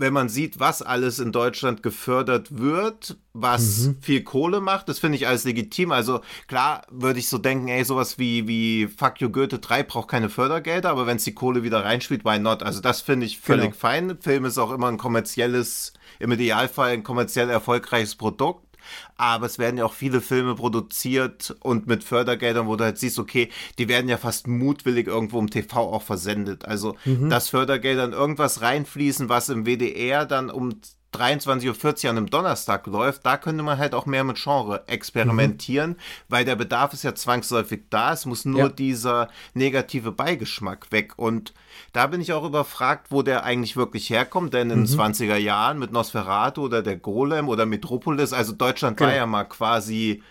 [0.00, 3.96] wenn man sieht, was alles in Deutschland gefördert wird, was Mhm.
[4.00, 5.92] viel Kohle macht, das finde ich alles legitim.
[5.92, 10.08] Also klar würde ich so denken, ey, sowas wie, wie Fuck You Goethe 3 braucht
[10.08, 12.62] keine Fördergelder, aber wenn es die Kohle wieder reinspielt, why not?
[12.62, 13.76] Also das finde ich völlig Genau.
[13.76, 14.18] fein.
[14.20, 18.69] Film ist auch immer ein kommerzielles, im Idealfall ein kommerziell erfolgreiches Produkt.
[19.16, 23.18] Aber es werden ja auch viele Filme produziert und mit Fördergeldern, wo du halt siehst,
[23.18, 26.64] okay, die werden ja fast mutwillig irgendwo im TV auch versendet.
[26.64, 26.96] Also,
[27.28, 30.80] dass Fördergelder in irgendwas reinfließen, was im WDR dann um
[31.12, 35.96] 23.40 Uhr an einem Donnerstag läuft, da könnte man halt auch mehr mit Genre experimentieren,
[36.28, 38.12] weil der Bedarf ist ja zwangsläufig da.
[38.12, 38.68] Es muss nur Ja.
[38.68, 41.14] dieser negative Beigeschmack weg.
[41.16, 41.52] Und
[41.92, 45.78] da bin ich auch überfragt, wo der eigentlich wirklich herkommt, denn in den 20er Jahren
[45.78, 49.18] mit Nosferatu oder der Golem oder Metropolis, also Deutschland war Genau.
[49.18, 50.22] ja mal quasi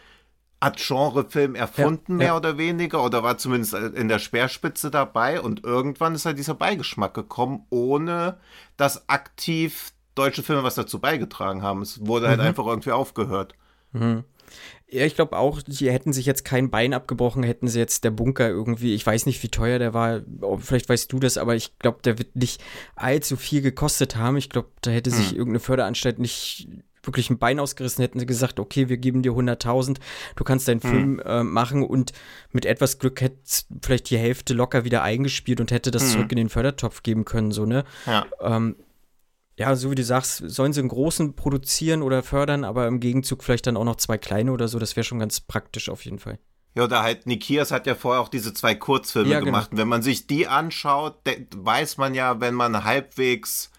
[0.61, 2.35] hat Genrefilm erfunden, Ja, mehr ja.
[2.37, 7.13] oder weniger, oder war zumindest in der Speerspitze dabei und irgendwann ist halt dieser Beigeschmack
[7.13, 8.39] gekommen, ohne
[8.75, 11.81] dass aktiv deutsche Filme was dazu beigetragen haben.
[11.81, 12.29] Es wurde Mhm.
[12.29, 13.53] halt einfach irgendwie aufgehört.
[14.91, 18.09] Ja, ich glaube auch, die hätten sich jetzt kein Bein abgebrochen, hätten sie jetzt der
[18.11, 21.55] Bunker irgendwie, ich weiß nicht, wie teuer der war, oh, vielleicht weißt du das, aber
[21.55, 22.59] ich glaube, der wird nicht
[22.95, 24.37] allzu viel gekostet haben.
[24.37, 26.67] Ich glaube, da hätte sich irgendeine Förderanstalt nicht
[27.03, 29.97] wirklich ein Bein ausgerissen, hätten sie gesagt, okay, wir geben dir 100.000,
[30.35, 32.11] du kannst deinen Film äh, machen und
[32.51, 33.37] mit etwas Glück hätte
[33.83, 37.51] vielleicht die Hälfte locker wieder eingespielt und hätte das zurück in den Fördertopf geben können,
[37.51, 37.85] so, ne?
[38.05, 38.25] Ja.
[38.41, 38.75] Ähm,
[39.59, 43.43] ja, so wie du sagst, sollen sie einen großen produzieren oder fördern, aber im Gegenzug
[43.43, 46.17] vielleicht dann auch noch zwei kleine oder so, das wäre schon ganz praktisch auf jeden
[46.17, 46.39] Fall.
[46.75, 49.51] Ja, oder halt Nikias hat ja vorher auch diese zwei Kurzfilme Ja, genau.
[49.51, 49.71] gemacht.
[49.71, 51.15] Und wenn man sich die anschaut,
[51.53, 53.69] weiß man ja, wenn man halbwegs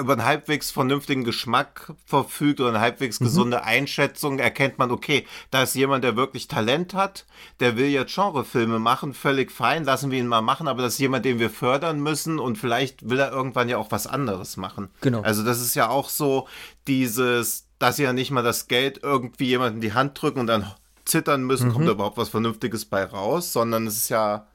[0.00, 3.24] über einen halbwegs vernünftigen Geschmack verfügt oder eine halbwegs Mhm.
[3.24, 7.26] gesunde Einschätzung, erkennt man, okay, da ist jemand, der wirklich Talent hat,
[7.60, 10.98] der will jetzt Genrefilme machen, völlig fein, lassen wir ihn mal machen, aber das ist
[11.00, 14.88] jemand, den wir fördern müssen und vielleicht will er irgendwann ja auch was anderes machen.
[15.00, 15.20] Genau.
[15.22, 16.48] Also das ist ja auch so
[16.88, 20.46] dieses, dass sie ja nicht mal das Geld irgendwie jemandem in die Hand drücken und
[20.46, 20.72] dann
[21.04, 24.46] zittern müssen, kommt da überhaupt was Vernünftiges bei raus, sondern es ist ja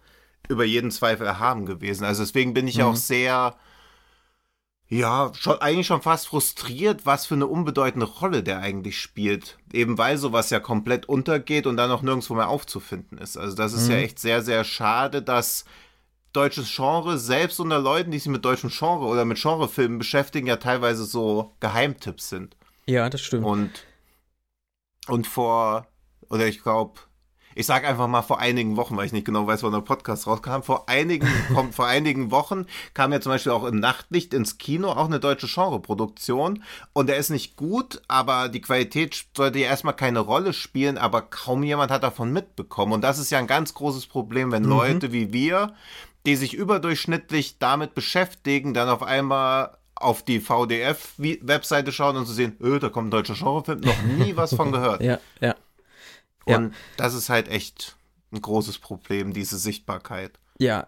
[0.47, 2.03] über jeden Zweifel erhaben gewesen.
[2.05, 3.55] Also deswegen bin ich ja auch sehr,
[4.91, 9.59] ja, schon, eigentlich schon fast frustriert, was für eine unbedeutende Rolle der eigentlich spielt.
[9.71, 13.37] Eben weil sowas ja komplett untergeht und dann auch nirgendwo mehr aufzufinden ist.
[13.37, 15.65] Also das ist ja echt sehr, sehr schade, dass
[16.33, 20.57] deutsches Genre, selbst unter Leuten, die sich mit deutschem Genre oder mit Genrefilmen beschäftigen, ja
[20.57, 22.57] teilweise so Geheimtipps sind.
[22.87, 23.45] Ja, das stimmt.
[23.45, 23.71] Und,
[25.07, 25.87] und vor,
[26.29, 26.99] oder ich glaube,
[27.55, 30.27] ich sage einfach mal vor einigen Wochen, weil ich nicht genau weiß, wann der Podcast
[30.27, 34.57] rauskam, vor einigen, kommt, vor einigen Wochen kam ja zum Beispiel auch im Nachtlicht ins
[34.57, 39.67] Kino auch eine deutsche Genreproduktion und der ist nicht gut, aber die Qualität sollte ja
[39.67, 43.47] erstmal keine Rolle spielen, aber kaum jemand hat davon mitbekommen und das ist ja ein
[43.47, 45.73] ganz großes Problem, wenn Leute wie wir,
[46.25, 52.55] die sich überdurchschnittlich damit beschäftigen, dann auf einmal auf die VDF-Webseite schauen und zu sehen,
[52.61, 55.01] öh, da kommt ein deutscher Genrefilm, noch nie was von gehört.
[55.01, 55.55] Ja, ja.
[56.49, 56.57] Ja.
[56.57, 57.95] Und das ist halt echt
[58.31, 60.39] ein großes Problem, diese Sichtbarkeit.
[60.59, 60.87] Ja,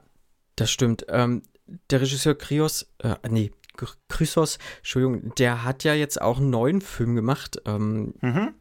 [0.56, 1.06] das stimmt.
[1.10, 1.42] Ähm,
[1.90, 3.52] der Regisseur Krios, äh, nee,
[4.10, 7.62] Chrysos, Entschuldigung, der hat ja jetzt auch einen neuen Film gemacht.
[7.66, 8.54] Ähm, Mhm.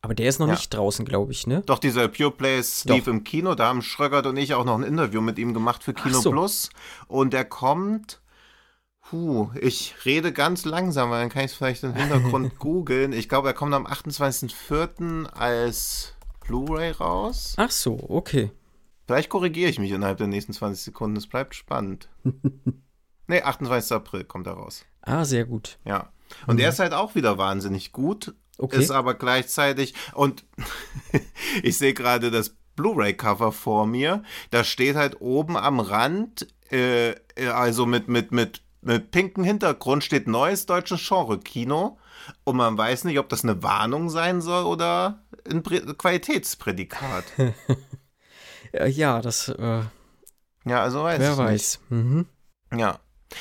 [0.00, 0.54] aber der ist noch Ja.
[0.54, 1.62] nicht draußen, glaube ich, ne?
[1.66, 3.54] Doch, dieser Pure Place lief im Kino.
[3.54, 6.30] Da haben Schröckert und ich auch noch ein Interview mit ihm gemacht für Kino so.
[6.30, 6.70] Plus.
[7.08, 8.20] Und der kommt.
[9.10, 13.12] Puh, ich rede ganz langsam, weil dann kann ich es vielleicht im Hintergrund googeln.
[13.12, 15.26] Ich glaube, er kommt am 28.04.
[15.26, 16.14] als
[16.52, 17.54] Blu-ray raus.
[17.56, 18.50] Ach so, okay.
[19.06, 21.16] Vielleicht korrigiere ich mich innerhalb der nächsten 20 Sekunden.
[21.16, 22.10] Es bleibt spannend.
[23.26, 23.92] nee, 28.
[23.92, 24.84] April kommt er raus.
[25.00, 25.78] Ah, sehr gut.
[25.86, 26.12] Ja.
[26.46, 28.34] Und er ist halt auch wieder wahnsinnig gut.
[28.58, 28.78] Okay.
[28.78, 29.94] Ist aber gleichzeitig.
[30.12, 30.44] Und
[31.62, 34.22] ich sehe gerade das Blu-ray-Cover vor mir.
[34.50, 37.14] Da steht halt oben am Rand, äh,
[37.48, 41.96] also mit, mit, mit, mit pinkem Hintergrund, steht neues deutsches Genre-Kino.
[42.44, 47.24] Und man weiß nicht, ob das eine Warnung sein soll oder ein Prä- Qualitätsprädikat.
[48.74, 49.82] Äh, ja, das, äh,
[50.64, 51.80] ja, also weiß wer ich weiß.
[51.90, 52.26] Mhm.
[52.74, 53.00] Ja.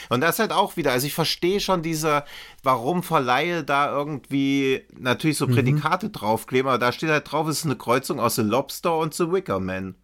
[0.10, 2.26] Und das halt auch wieder, also ich verstehe schon diese,
[2.64, 5.46] warum Verleihe da irgendwie natürlich Mhm.
[5.46, 8.98] so Prädikate draufkleben, aber da steht halt drauf, es ist eine Kreuzung aus The Lobster
[8.98, 9.96] und The Wicker Man.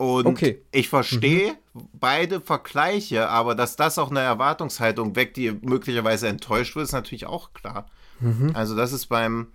[0.00, 0.62] Und Okay.
[0.72, 1.56] ich verstehe
[1.92, 7.26] beide Vergleiche, aber dass das auch eine Erwartungshaltung weckt, die möglicherweise enttäuscht wird, ist natürlich
[7.26, 7.84] auch klar.
[8.18, 8.52] Mhm.
[8.54, 9.48] Also das ist beim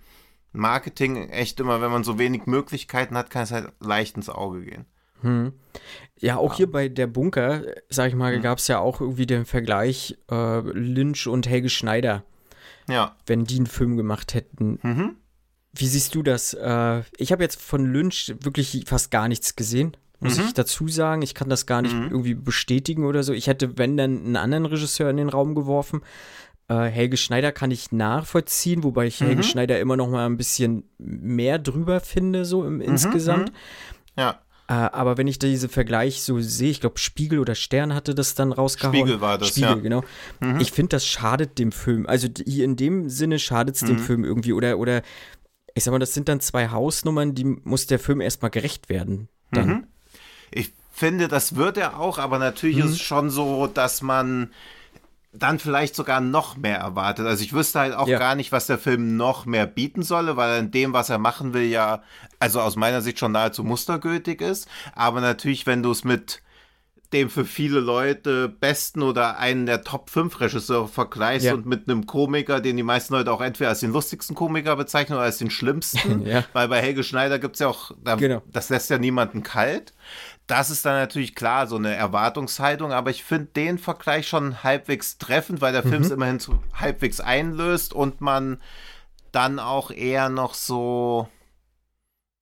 [0.52, 4.62] Marketing echt immer, wenn man so wenig Möglichkeiten hat, kann es halt leicht ins Auge
[4.62, 4.84] gehen.
[5.22, 5.52] Hm.
[6.16, 9.46] Ja, auch hier bei der Bunker, sag ich mal, gab es ja auch irgendwie den
[9.46, 12.22] Vergleich äh, Lynch und Helge Schneider,
[12.88, 13.16] Ja.
[13.26, 14.78] wenn die einen Film gemacht hätten.
[14.82, 15.16] Mhm.
[15.72, 16.54] Wie siehst du das?
[16.54, 19.96] Äh, ich habe jetzt von Lynch wirklich fast gar nichts gesehen.
[20.20, 21.22] Muss ich dazu sagen.
[21.22, 23.32] Ich kann das gar nicht irgendwie bestätigen oder so.
[23.32, 26.00] Ich hätte, wenn dann, einen anderen Regisseur in den Raum geworfen.
[26.68, 30.84] Äh, Helge Schneider kann ich nachvollziehen, wobei ich Helge Schneider immer noch mal ein bisschen
[30.98, 33.52] mehr drüber finde, so im insgesamt.
[34.18, 34.40] Ja.
[34.68, 38.34] Äh, aber wenn ich diesen Vergleich so sehe, ich glaube, Spiegel oder Stern hatte das
[38.34, 38.96] dann rausgehauen.
[38.96, 39.74] Spiegel war das, Spiegel, ja.
[39.76, 40.02] genau.
[40.58, 42.04] Ich finde, das schadet dem Film.
[42.08, 43.86] Also die- in dem Sinne schadet es Mhm.
[43.86, 44.52] dem Film irgendwie.
[44.52, 45.02] Oder, oder
[45.76, 49.28] ich sag mal, das sind dann zwei Hausnummern, die muss der Film erstmal gerecht werden.
[49.52, 49.86] Dann.
[50.52, 50.60] Mhm.
[50.60, 54.50] Ich finde, das wird er auch, aber natürlich ist es schon so, dass man
[55.32, 57.26] dann vielleicht sogar noch mehr erwartet.
[57.26, 58.18] Also ich wüsste halt auch Ja.
[58.18, 61.18] gar nicht, was der Film noch mehr bieten solle, weil er in dem, was er
[61.18, 62.02] machen will, ja,
[62.38, 64.66] also aus meiner Sicht schon nahezu mustergültig ist.
[64.94, 66.40] Aber natürlich, wenn du es mit
[67.12, 71.54] dem für viele Leute besten oder einen der Top 5 Regisseure vergleichst Ja.
[71.54, 75.16] und mit einem Komiker, den die meisten Leute auch entweder als den lustigsten Komiker bezeichnen
[75.16, 76.44] oder als den schlimmsten, Ja.
[76.52, 78.42] weil bei Helge Schneider gibt es ja auch, da, Genau.
[78.50, 79.92] das lässt ja niemanden kalt.
[80.46, 85.18] Das ist dann natürlich klar, so eine Erwartungshaltung, aber ich finde den Vergleich schon halbwegs
[85.18, 88.60] treffend, weil der Film es immerhin so halbwegs einlöst und man
[89.32, 91.28] dann auch eher noch so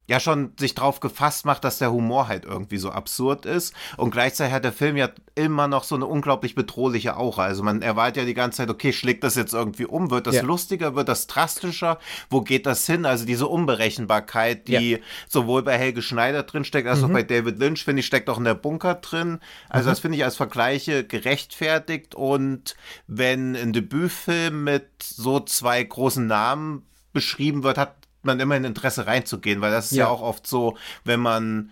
[0.06, 3.74] ja schon sich drauf gefasst macht, dass der Humor halt irgendwie so absurd ist.
[3.96, 7.44] Und gleichzeitig hat der Film ja immer noch so eine unglaublich bedrohliche Aura.
[7.44, 10.10] Also man erwartet ja die ganze Zeit, okay, schlägt das jetzt irgendwie um?
[10.10, 10.42] Wird das Ja.
[10.42, 10.94] lustiger?
[10.94, 11.98] Wird das drastischer?
[12.28, 13.06] Wo geht das hin?
[13.06, 17.84] Also diese Unberechenbarkeit, die sowohl bei Helge Schneider drin steckt, als auch bei David Lynch,
[17.84, 19.40] finde ich, steckt auch in der Bunker drin.
[19.70, 22.14] Also das finde ich als Vergleiche gerechtfertigt.
[22.14, 28.64] Und wenn ein Debütfilm mit so zwei großen Namen beschrieben wird, hat man immer ein
[28.64, 30.10] Interesse reinzugehen, weil das ist ja, Ja.
[30.10, 31.70] auch oft so, wenn man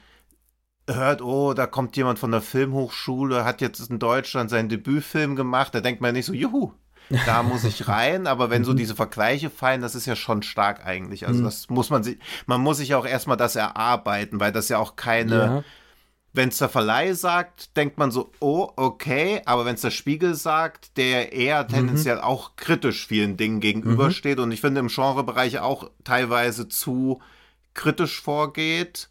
[0.88, 5.75] hört, oh, da kommt jemand von der Filmhochschule, hat jetzt in Deutschland seinen Debütfilm gemacht,
[5.75, 6.73] da denkt man nicht so, juhu,
[7.27, 10.85] da muss ich rein, aber wenn so diese Vergleiche fallen, das ist ja schon stark
[10.85, 11.27] eigentlich.
[11.27, 14.79] Also das muss man sich, man muss sich auch erstmal das erarbeiten, weil das ja
[14.79, 15.65] auch keine, Ja.
[16.33, 20.35] Wenn es der Verleih sagt, denkt man so, oh, okay, aber wenn es der Spiegel
[20.35, 25.90] sagt, der eher tendenziell auch kritisch vielen Dingen gegenübersteht und ich finde im Genrebereich auch
[26.05, 27.21] teilweise zu
[27.75, 29.09] kritisch vorgeht.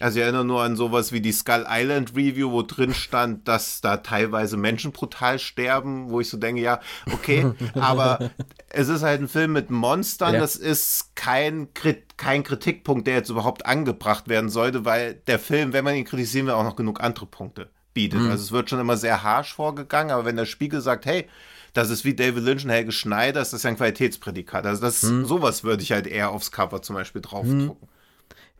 [0.00, 3.80] Also ich erinnere nur an sowas wie die Skull Island Review, wo drin stand, dass
[3.80, 6.80] da teilweise Menschen brutal sterben, wo ich so denke, ja,
[7.12, 8.30] okay, aber
[8.70, 10.40] es ist halt ein Film mit Monstern, Ja.
[10.40, 15.72] das ist kein, Krit kein Kritikpunkt, der jetzt überhaupt angebracht werden sollte, weil der Film,
[15.72, 18.20] wenn man ihn kritisieren will, auch noch genug andere Punkte bietet.
[18.20, 21.26] Also es wird schon immer sehr harsch vorgegangen, aber wenn der Spiegel sagt, hey,
[21.72, 24.64] das ist wie David Lynch und Helge Schneider, ist das ja ein Qualitätsprädikat.
[24.66, 27.88] Also das, sowas würde ich halt eher aufs Cover zum Beispiel draufdrucken.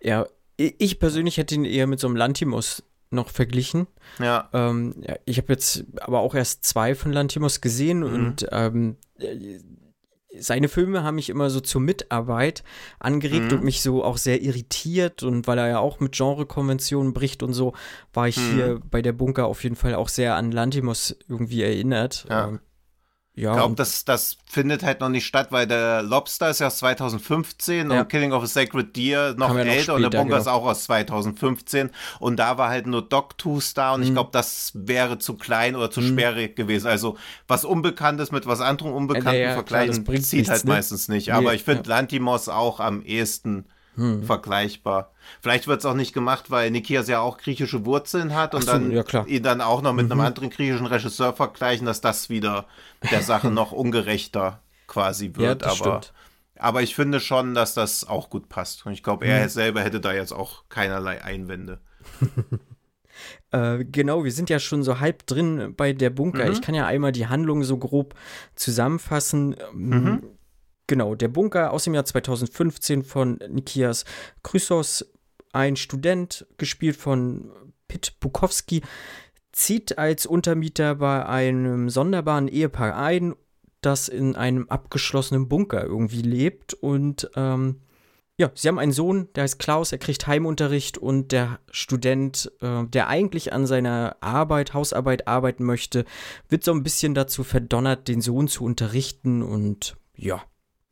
[0.00, 0.26] Ja, i-
[0.60, 3.86] ich persönlich hätte ihn eher mit so einem Lantimos noch verglichen.
[4.18, 4.48] Ja.
[4.52, 9.58] Ähm, ich habe jetzt aber auch erst zwei von Lantimos gesehen und ähm, äh,
[10.38, 12.62] seine Filme haben mich immer so zur Mitarbeit
[13.00, 17.42] angeregt und mich so auch sehr irritiert und weil er ja auch mit Genrekonventionen bricht
[17.42, 17.74] und so,
[18.12, 22.26] war ich hier bei der Bunker auf jeden Fall auch sehr an Lantimos irgendwie erinnert.
[22.28, 22.48] Ja.
[22.48, 22.60] Ähm,
[23.40, 26.66] ja, Ich glaube, das, das findet halt noch nicht statt, weil der Lobster ist ja
[26.68, 28.00] aus 2015 Ja.
[28.00, 30.44] und Killing of a Sacred Deer noch ja noch älter und der später, Bunker ist
[30.44, 30.56] genau.
[30.56, 33.94] auch aus 2015 und da war halt nur Dogtooth da Mhm.
[33.94, 36.86] und ich glaube, das wäre zu klein oder zu sperrig gewesen.
[36.88, 37.16] Also
[37.48, 40.70] was Unbekanntes mit was anderem Unbekannten ja, klar, das vergleichen zieht nichts, halt ne?
[40.72, 41.28] meistens nicht.
[41.28, 41.96] Nee, Aber ich finde ja.
[41.96, 43.66] Lantimos auch am ehesten
[44.00, 44.22] Hm.
[44.24, 45.12] vergleichbar.
[45.42, 48.72] Vielleicht wird es auch nicht gemacht, weil Nikias ja auch griechische Wurzeln hat und so,
[48.72, 49.04] dann ja.
[49.12, 49.28] Mhm.
[49.28, 52.66] ihn dann auch noch mit einem anderen griechischen Regisseur vergleichen, dass das wieder
[53.10, 55.62] der Sache noch ungerechter quasi ja, wird.
[55.62, 56.12] das aber, stimmt.
[56.58, 58.86] aber ich finde schon, dass das auch gut passt.
[58.86, 59.30] Und ich glaube, Mhm.
[59.32, 61.78] er selber hätte da jetzt auch keinerlei Einwände.
[63.52, 66.46] Äh, genau, wir sind ja schon so halb drin bei der Bunker.
[66.46, 66.52] Mhm.
[66.52, 68.14] Ich kann ja einmal die Handlung so grob
[68.54, 69.56] zusammenfassen.
[69.72, 70.22] Ähm, Mhm.
[70.90, 74.04] Genau, der Bunker aus dem Jahr 2015 von Nikias
[74.42, 75.08] Chrysos,
[75.52, 77.52] ein Student, gespielt von
[77.86, 78.82] Pit Bukowski,
[79.52, 83.36] zieht als Untermieter bei einem sonderbaren Ehepaar ein,
[83.82, 87.82] das in einem abgeschlossenen Bunker irgendwie lebt und ähm,
[88.36, 92.84] ja, sie haben einen Sohn, der heißt Klaus, er kriegt Heimunterricht und der Student, äh,
[92.86, 96.04] der eigentlich an seiner Arbeit, Hausarbeit arbeiten möchte,
[96.48, 100.42] wird so ein bisschen dazu verdonnert, den Sohn zu unterrichten und ja,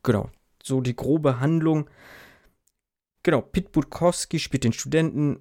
[0.02, 0.30] genau,
[0.62, 1.88] so die grobe Handlung.
[3.22, 5.40] Genau, Pit Budkowski spielt den Studenten,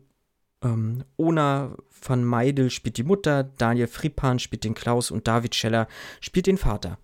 [0.63, 5.87] ähm, Ona van Meidel spielt die Mutter, Daniel Fripan spielt den Klaus und David Scheller
[6.19, 6.97] spielt den Vater.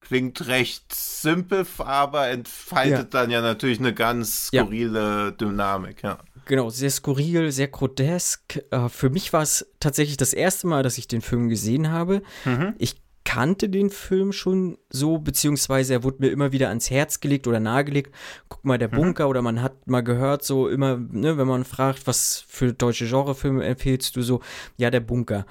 [0.00, 4.62] Klingt recht simpel, aber entfaltet dann ja natürlich eine ganz Ja.
[4.62, 6.18] skurrile Dynamik, ja.
[6.44, 8.62] Genau, sehr skurril, sehr grotesk.
[8.70, 12.22] Äh, für mich war es tatsächlich das erste Mal, dass ich den Film gesehen habe.
[12.44, 12.74] Mhm.
[12.76, 17.46] Ich kannte den Film schon so, beziehungsweise er wurde mir immer wieder ans Herz gelegt
[17.46, 18.14] oder nahegelegt.
[18.48, 18.96] Guck mal, der Mhm.
[18.96, 23.06] Bunker oder man hat mal gehört, so immer, ne, wenn man fragt, was für deutsche
[23.08, 24.40] Genrefilme empfehlst du so,
[24.76, 25.46] ja, der Bunker.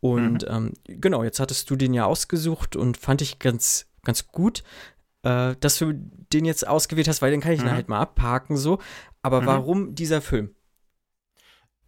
[0.00, 0.48] Und Mhm.
[0.48, 4.62] ähm, genau, jetzt hattest du den ja ausgesucht und fand ich ganz, ganz gut,
[5.22, 7.64] äh, dass du den jetzt ausgewählt hast, weil den kann ich Mhm.
[7.64, 8.78] dann halt mal abhaken so.
[9.22, 9.46] Aber Mhm.
[9.46, 10.54] warum dieser Film?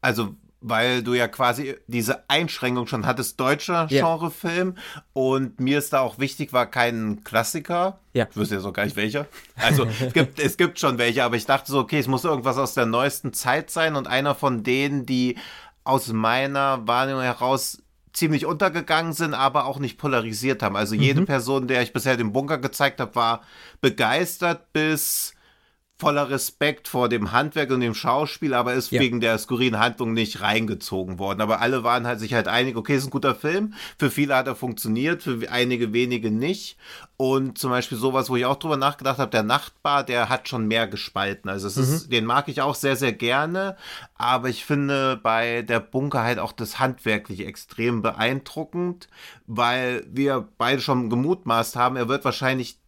[0.01, 0.35] Also,
[0.68, 4.05] weil du ja quasi diese Einschränkung schon hattest, deutscher Ja.
[4.05, 4.74] Genrefilm.
[5.12, 8.00] Und mir ist da auch wichtig, war kein Klassiker.
[8.12, 8.26] Ja.
[8.29, 9.26] Ich wüsste ja so gar nicht welcher.
[9.57, 12.59] Also, es gibt, es gibt schon welche, aber ich dachte so, okay, es muss irgendwas
[12.59, 13.94] aus der neuesten Zeit sein.
[13.94, 15.37] Und einer von denen, die
[15.85, 20.74] aus meiner Wahrnehmung heraus ziemlich untergegangen sind, aber auch nicht polarisiert haben.
[20.74, 23.42] Also jede Person, der ich bisher den Bunker gezeigt habe, war
[23.83, 25.35] begeistert bis
[25.98, 29.00] voller Respekt vor dem Handwerk und dem Schauspiel, aber ist Ja.
[29.00, 31.40] wegen der skurrilen Handlung nicht reingezogen worden.
[31.40, 33.72] Aber alle waren halt sich halt einig, okay, ist ein guter Film.
[33.98, 36.76] Für viele hat er funktioniert, für einige wenige nicht.
[37.16, 40.66] Und zum Beispiel sowas, wo ich auch drüber nachgedacht habe, der Nachtbar, der hat schon
[40.68, 41.48] mehr gespalten.
[41.48, 43.76] Also es ist, den mag ich auch sehr, sehr gerne.
[44.16, 49.09] Aber ich finde bei der Bunker halt auch das Handwerkliche extrem beeindruckend,
[49.46, 52.78] weil wir beide schon gemutmaßt haben, er wird wahrscheinlich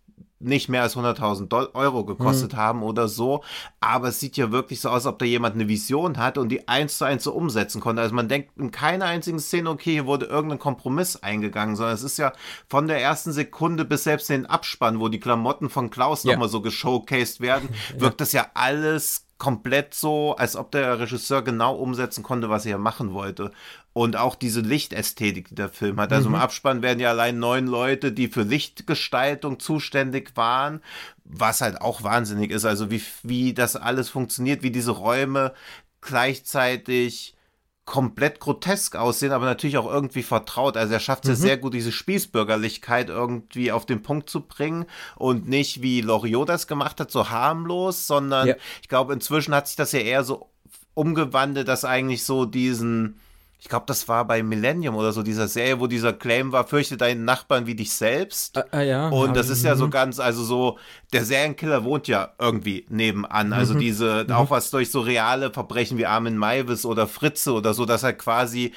[0.40, 3.42] nicht mehr als 100.000 Dol- Euro gekostet haben oder so.
[3.81, 6.48] Aber es sieht ja wirklich so aus, als ob da jemand eine Vision hat und
[6.51, 8.03] die eins zu eins so umsetzen konnte.
[8.03, 12.03] Also man denkt in keiner einzigen Szene, okay, hier wurde irgendein Kompromiss eingegangen, sondern es
[12.03, 12.33] ist ja
[12.68, 16.33] von der ersten Sekunde bis selbst in den Abspann, wo die Klamotten von Klaus Ja.
[16.33, 21.77] nochmal so geshowcased werden, wirkt das ja alles komplett so, als ob der Regisseur genau
[21.77, 23.53] umsetzen konnte, was er machen wollte.
[23.92, 26.12] Und auch diese Lichtästhetik, die der Film hat.
[26.12, 30.81] Also im Abspann werden ja allein neun Leute, die für Lichtgestaltung zuständig waren,
[31.24, 32.64] was halt auch wahnsinnig ist.
[32.64, 35.53] Also wie, wie das alles funktioniert, wie diese Räume
[36.01, 37.35] gleichzeitig
[37.88, 40.77] komplett grotesk aussehen, aber natürlich auch irgendwie vertraut.
[40.77, 44.85] Also er schafft es ja sehr gut, diese Spießbürgerlichkeit irgendwie auf den Punkt zu bringen
[45.16, 48.55] und nicht wie Loriot das gemacht hat, so harmlos, sondern Ja.
[48.83, 50.51] ich glaube, inzwischen hat sich das ja eher so
[50.92, 53.18] umgewandelt, dass eigentlich so diesen,
[53.60, 56.96] ich glaube, das war bei Millennium oder so, dieser Serie, wo dieser Claim war, fürchte
[56.96, 58.56] deinen Nachbarn wie dich selbst.
[58.56, 59.08] Ah, ah, ja.
[59.08, 59.90] Und das ist ja so mhm.
[59.90, 60.78] ganz, also so,
[61.12, 63.52] der Serienkiller wohnt ja irgendwie nebenan.
[63.52, 63.78] Also Mhm.
[63.80, 68.04] diese, auch was durch so reale Verbrechen wie Armin Maivis oder Fritze oder so, dass
[68.04, 68.72] er quasi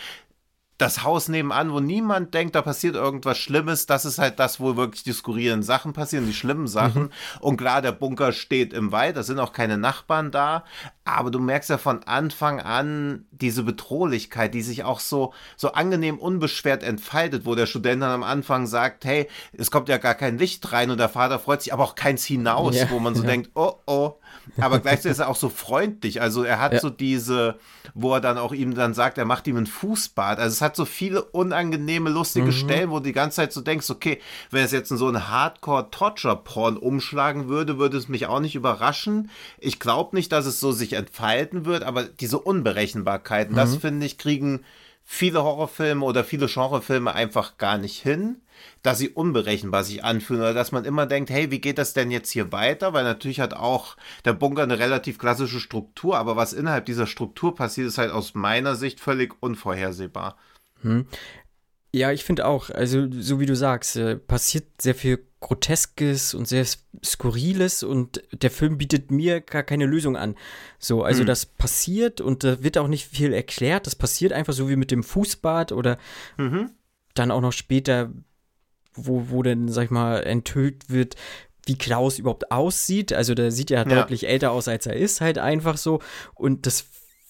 [0.79, 4.77] das Haus nebenan, wo niemand denkt, da passiert irgendwas Schlimmes, das ist halt das, wo
[4.77, 7.03] wirklich die skurrilen Sachen passieren, die schlimmen Sachen.
[7.03, 7.09] Mhm.
[7.39, 10.63] Und klar, der Bunker steht im Wald, da sind auch keine Nachbarn da,
[11.03, 16.19] aber du merkst ja von Anfang an diese Bedrohlichkeit, die sich auch so, so angenehm
[16.19, 20.37] unbeschwert entfaltet, wo der Student dann am Anfang sagt, hey, es kommt ja gar kein
[20.37, 23.23] Licht rein und der Vater freut sich, aber auch keins hinaus, Ja, wo man so
[23.23, 23.29] ja.
[23.29, 24.13] denkt, oh oh.
[24.59, 26.21] Aber gleichzeitig ist er auch so freundlich.
[26.21, 26.79] Also er hat Ja.
[26.79, 27.55] so diese,
[27.93, 30.39] wo er dann auch ihm dann sagt, er macht ihm ein Fußbad.
[30.39, 32.51] Also es hat so viele unangenehme, lustige Mhm.
[32.51, 35.29] Stellen, wo du die ganze Zeit so denkst, okay, wenn es jetzt in so einen
[35.29, 39.29] Hardcore-Torture-Porn umschlagen würde, würde es mich auch nicht überraschen.
[39.59, 43.79] Ich glaube nicht, dass es so sich entfalten wird, aber diese Unberechenbarkeiten, das Mhm.
[43.81, 44.63] finde ich, kriegen
[45.03, 48.37] viele Horrorfilme oder viele Genrefilme einfach gar nicht hin,
[48.83, 52.11] dass sie unberechenbar sich anfühlen oder dass man immer denkt, hey, wie geht das denn
[52.11, 52.93] jetzt hier weiter?
[52.93, 57.55] Weil natürlich hat auch der Bunker eine relativ klassische Struktur, aber was innerhalb dieser Struktur
[57.55, 60.37] passiert, ist halt aus meiner Sicht völlig unvorhersehbar.
[61.93, 66.47] Ja, ich finde auch, also so wie du sagst, äh, passiert sehr viel Groteskes und
[66.47, 66.65] sehr
[67.03, 70.35] Skurriles und der Film bietet mir gar keine Lösung an.
[70.79, 71.27] So, also Hm.
[71.27, 73.87] das passiert und da wird auch nicht viel erklärt.
[73.87, 75.97] Das passiert einfach so wie mit dem Fußbad oder
[76.37, 76.71] Mhm.
[77.15, 78.11] dann auch noch später,
[78.93, 81.15] wo, wo dann, sag ich mal, enthüllt wird,
[81.65, 83.11] wie Klaus überhaupt aussieht.
[83.11, 83.83] Also der sieht ja, Ja.
[83.83, 85.99] deutlich älter aus, als er ist, halt einfach so.
[86.35, 86.85] Und das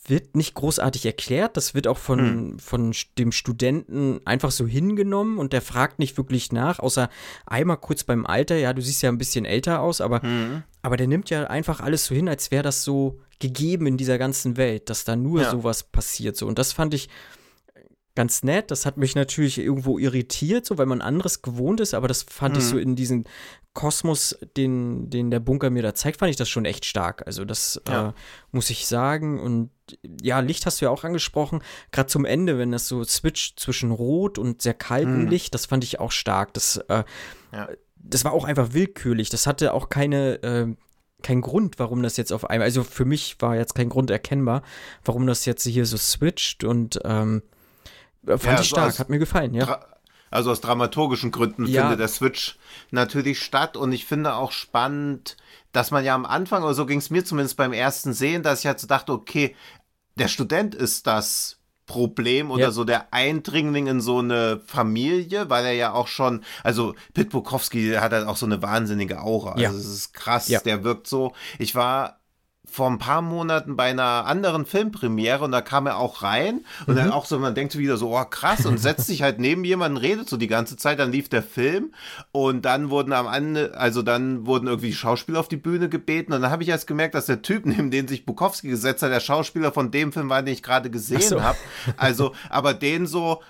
[0.07, 1.57] wird nicht großartig erklärt.
[1.57, 2.59] Das wird auch von, Hm.
[2.59, 7.09] von dem Studenten einfach so hingenommen und der fragt nicht wirklich nach, außer
[7.45, 8.57] einmal kurz beim Alter.
[8.57, 10.63] Ja, du siehst ja ein bisschen älter aus, aber, Mhm.
[10.81, 14.17] aber der nimmt ja einfach alles so hin, als wäre das so gegeben in dieser
[14.17, 15.51] ganzen Welt, dass da nur Ja.
[15.51, 16.35] sowas passiert.
[16.35, 16.47] So.
[16.47, 17.07] Und das fand ich
[18.15, 18.71] ganz nett.
[18.71, 22.57] Das hat mich natürlich irgendwo irritiert, so weil man anderes gewohnt ist, aber das fand
[22.57, 22.67] ich Mhm.
[22.67, 23.23] so in diesen
[23.73, 27.23] Kosmos, den, den der Bunker mir da zeigt, fand ich das schon echt stark.
[27.25, 28.09] Also das Ja.
[28.09, 28.13] äh,
[28.51, 29.39] muss ich sagen.
[29.39, 29.69] Und
[30.21, 31.63] ja, Licht hast du ja auch angesprochen.
[31.91, 35.29] Gerade zum Ende, wenn das so switcht zwischen Rot und sehr kaltem Mhm.
[35.29, 36.53] Licht, das fand ich auch stark.
[36.53, 37.03] Das, äh,
[37.53, 37.69] Ja.
[37.95, 39.29] das war auch einfach willkürlich.
[39.29, 40.67] Das hatte auch keine, äh,
[41.23, 44.63] kein Grund, warum das jetzt auf einmal, also für mich war jetzt kein Grund erkennbar,
[45.05, 47.41] warum das jetzt hier so switcht und ähm,
[48.25, 49.79] fand Ja, ich stark, als hat mir gefallen, ja.
[50.29, 51.81] Also aus dramaturgischen Gründen Ja.
[51.81, 52.57] findet der Switch
[52.91, 55.35] natürlich statt und ich finde auch spannend,
[55.73, 58.61] dass man ja am Anfang, oder so ging es mir zumindest beim ersten Sehen, dass
[58.61, 59.55] ich halt so dachte, okay,
[60.15, 62.71] der Student ist das Problem oder Ja.
[62.71, 67.93] so der Eindringling in so eine Familie, weil er ja auch schon, also Pit Bukowski
[67.95, 69.57] hat halt auch so eine wahnsinnige Aura.
[69.59, 69.69] Ja.
[69.69, 70.61] Also es ist krass, Ja.
[70.61, 71.33] der wirkt so.
[71.59, 72.20] Ich war
[72.63, 76.93] vor ein paar Monaten bei einer anderen Filmpremiere und da kam er auch rein und
[76.93, 76.97] Mhm.
[76.97, 79.97] dann auch so, man denkt wieder so, oh krass und setzt sich halt neben jemanden,
[79.97, 81.91] redet so die ganze Zeit, dann lief der Film
[82.31, 86.41] und dann wurden am Ende, also dann wurden irgendwie Schauspieler auf die Bühne gebeten und
[86.41, 89.19] dann habe ich erst gemerkt, dass der Typ, neben den sich Bukowski gesetzt hat, der
[89.19, 91.41] Schauspieler von dem Film war, den ich gerade gesehen so.
[91.43, 91.57] habe.
[91.97, 93.41] Also, aber den so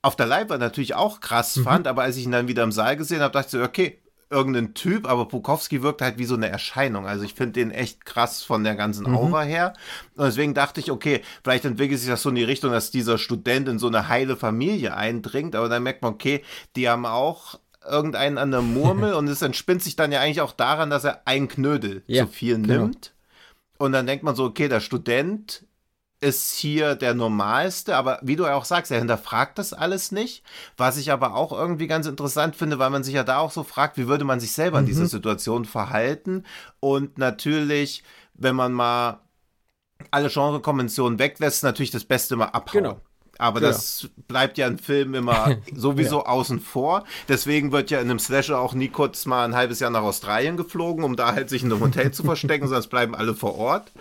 [0.00, 1.64] auf der Leinwand natürlich auch krass Mhm.
[1.64, 3.98] fand, aber als ich ihn dann wieder im Saal gesehen habe, dachte ich so, okay,
[4.30, 7.06] irgendein Typ, aber Bukowski wirkt halt wie so eine Erscheinung.
[7.06, 9.16] Also ich finde den echt krass von der ganzen Mhm.
[9.16, 9.72] Aura her.
[10.16, 13.18] Und deswegen dachte ich, okay, vielleicht entwickelt sich das so in die Richtung, dass dieser
[13.18, 16.42] Student in so eine heile Familie eindringt, aber dann merkt man, okay,
[16.76, 20.52] die haben auch irgendeinen an der Murmel und es entspinnt sich dann ja eigentlich auch
[20.52, 22.84] daran, dass er einen Knödel Ja, zu viel genau.
[22.84, 23.14] nimmt.
[23.78, 25.64] Und dann denkt man so, okay, der Student
[26.20, 30.42] ist hier der normalste, aber wie du ja auch sagst, er hinterfragt das alles nicht.
[30.76, 33.62] Was ich aber auch irgendwie ganz interessant finde, weil man sich ja da auch so
[33.62, 36.44] fragt, wie würde man sich selber in dieser Situation verhalten?
[36.78, 38.04] Und natürlich,
[38.34, 39.20] wenn man mal
[40.10, 42.82] alle Genrekonventionen weglässt, natürlich das Beste immer abhauen.
[42.84, 43.00] Genau.
[43.38, 43.72] Aber Genau.
[43.72, 47.04] das bleibt ja in Filmen immer sowieso außen vor.
[47.26, 50.58] Deswegen wird ja in einem Slasher auch nie kurz mal ein halbes Jahr nach Australien
[50.58, 53.92] geflogen, um da halt sich in einem Hotel zu verstecken, es bleiben alle vor Ort.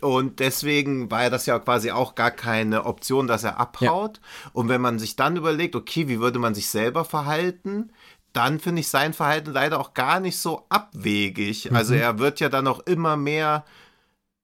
[0.00, 4.20] Und deswegen war ja das ja quasi auch gar keine Option, dass er abhaut.
[4.52, 7.92] Und wenn man sich dann überlegt, okay, wie würde man sich selber verhalten,
[8.32, 11.74] dann finde ich sein Verhalten leider auch gar nicht so abwegig.
[11.74, 13.64] Also er wird ja dann auch immer mehr,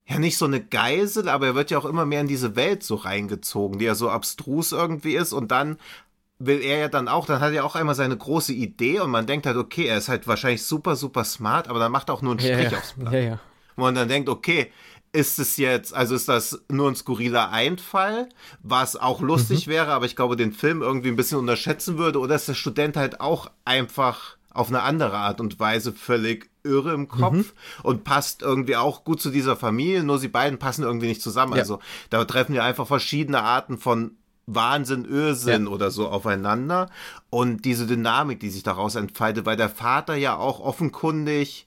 [0.06, 2.82] ja nicht so eine Geisel, aber er wird ja auch immer mehr in diese Welt
[2.82, 5.32] so reingezogen, die ja so abstrus irgendwie ist.
[5.32, 5.78] Und dann
[6.38, 9.26] will er ja dann auch, dann hat er auch einmal seine große Idee und man
[9.26, 12.22] denkt halt, okay, er ist halt wahrscheinlich super, super smart, aber dann macht er auch
[12.22, 13.40] nur einen Ja, Strich ja, aufs Blatt ja, ja.
[13.76, 14.72] wo man dann denkt, okay,
[15.16, 18.28] ist es jetzt, also ist das nur ein skurriler Einfall,
[18.62, 22.34] was auch lustig wäre, aber ich glaube, den Film irgendwie ein bisschen unterschätzen würde, oder
[22.34, 27.08] ist der Student halt auch einfach auf eine andere Art und Weise völlig irre im
[27.08, 31.22] Kopf und passt irgendwie auch gut zu dieser Familie, nur sie beiden passen irgendwie nicht
[31.22, 31.54] zusammen.
[31.54, 31.60] Ja.
[31.60, 31.78] Also
[32.10, 35.70] da treffen ja einfach verschiedene Arten von Wahnsinn, Irrsinn Ja.
[35.70, 36.88] oder so aufeinander
[37.30, 41.65] und diese Dynamik, die sich daraus entfaltet, weil der Vater ja auch offenkundig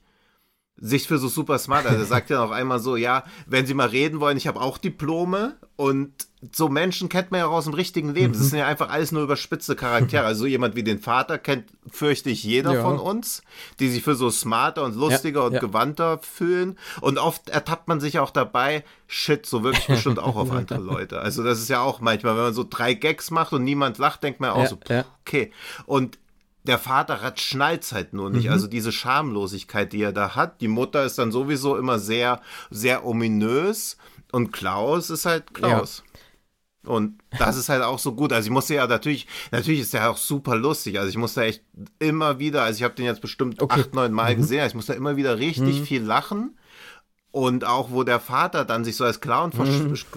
[0.80, 1.84] sich für so super smart.
[1.86, 4.60] Also er sagt ja noch einmal so, ja, wenn Sie mal reden wollen, ich habe
[4.60, 6.12] auch Diplome und
[6.52, 8.28] so Menschen kennt man ja auch aus dem richtigen Leben.
[8.32, 8.38] Mhm.
[8.38, 10.24] Das sind ja einfach alles nur überspitzte Charaktere.
[10.24, 12.82] Also so jemand wie den Vater kennt, fürchte ich, jeder Ja.
[12.82, 13.42] von uns,
[13.78, 15.60] die sich für so smarter und lustiger Ja, und ja.
[15.60, 16.78] gewandter fühlen.
[17.02, 21.20] Und oft ertappt man sich auch dabei, shit, so wirklich bestimmt auch auf andere Leute.
[21.20, 24.22] Also das ist ja auch manchmal, wenn man so drei Gags macht und niemand lacht,
[24.22, 25.04] denkt man auch so, ja.
[25.26, 25.52] okay.
[25.84, 26.18] Und
[26.64, 28.36] der Vater hat schnallt's halt nur Mhm.
[28.36, 28.50] nicht.
[28.50, 30.60] Also diese Schamlosigkeit, die er da hat.
[30.60, 32.40] Die Mutter ist dann sowieso immer sehr,
[32.70, 33.96] sehr ominös.
[34.32, 36.02] Und Klaus ist halt Klaus.
[36.84, 38.32] Und das ist halt auch so gut.
[38.32, 40.98] Also ich musste ja natürlich, natürlich ist der auch super lustig.
[40.98, 41.62] Also ich musste echt
[41.98, 43.80] immer wieder, also ich habe den jetzt bestimmt Okay.
[43.80, 44.60] acht, neun Mal gesehen.
[44.60, 46.56] Also ich musste immer wieder richtig viel lachen.
[47.32, 49.66] Und auch, wo der Vater dann sich so als Clown ver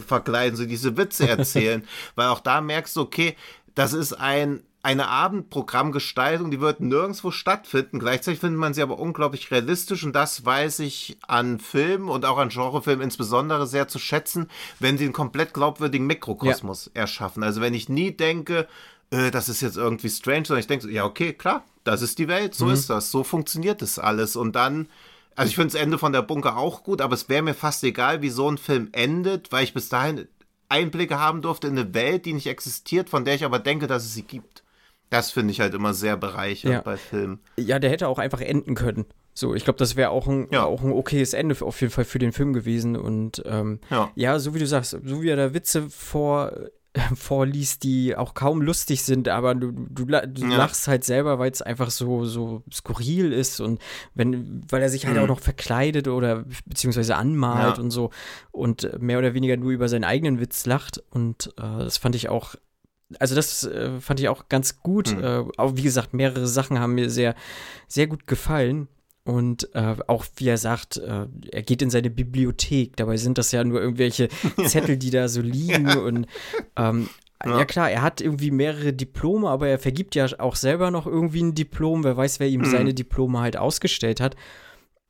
[0.08, 1.86] verkleiden, so diese Witze erzählen.
[2.16, 3.36] Weil auch da merkst du, okay,
[3.76, 8.00] das ist ein, eine Abendprogrammgestaltung, die wird nirgendwo stattfinden.
[8.00, 12.38] Gleichzeitig findet man sie aber unglaublich realistisch und das weiß ich an Filmen und auch
[12.38, 17.44] an Genrefilmen insbesondere sehr zu schätzen, wenn sie einen komplett glaubwürdigen Mikrokosmos erschaffen.
[17.44, 18.68] Also wenn ich nie denke,
[19.10, 22.20] äh, das ist jetzt irgendwie strange, sondern ich denke, so, ja, okay, klar, das ist
[22.20, 24.36] die Welt, so ist das, so funktioniert das alles.
[24.36, 24.88] Und dann,
[25.36, 27.86] also ich finde das Ende von der Bunker auch gut, aber es wäre mir fast
[27.86, 30.28] egal, wie so ein Film endet, weil ich bis dahin
[30.68, 34.04] Einblicke haben durfte in eine Welt, die nicht existiert, von der ich aber denke, dass
[34.04, 34.63] es sie gibt.
[35.14, 36.82] Das finde ich halt immer sehr bereichernd Ja.
[36.82, 37.40] bei Filmen.
[37.56, 39.06] Ja, der hätte auch einfach enden können.
[39.36, 40.66] So, ich glaube, das wäre auch ein, Ja.
[40.66, 42.96] auch ein okayes Ende auf jeden Fall für den Film gewesen.
[42.96, 44.12] Und ähm, Ja.
[44.16, 46.52] ja, so wie du sagst, so wie er da Witze vor,
[47.16, 50.58] vorliest, die auch kaum lustig sind, aber du, du, du Ja.
[50.58, 53.80] lachst halt selber, weil es einfach so, so skurril ist und
[54.14, 57.84] wenn, weil er sich halt auch noch verkleidet oder beziehungsweise anmalt Mhm.
[57.86, 58.10] Und so
[58.52, 62.30] und mehr oder weniger nur über seinen eigenen Witz lacht und äh, das fand ich
[62.30, 62.56] auch
[63.20, 65.16] also das äh, fand ich auch ganz gut.
[65.16, 65.24] Mhm.
[65.24, 67.36] Äh, auch wie gesagt, mehrere Sachen haben mir sehr,
[67.88, 68.88] sehr gut gefallen.
[69.26, 72.98] Und äh, auch wie er sagt, äh, er geht in seine Bibliothek.
[72.98, 74.28] Dabei sind das ja nur irgendwelche
[74.66, 75.98] Zettel, die da so liegen.
[75.98, 76.28] Und
[76.76, 77.08] ähm,
[77.46, 77.60] ja.
[77.60, 77.66] Ja.
[77.66, 81.56] klar, er hat irgendwie mehrere Diplome, aber er vergibt ja auch selber noch irgendwie ein
[81.56, 82.04] Diplom.
[82.04, 82.66] Wer weiß, wer ihm Mhm.
[82.66, 84.36] seine Diplome halt ausgestellt hat.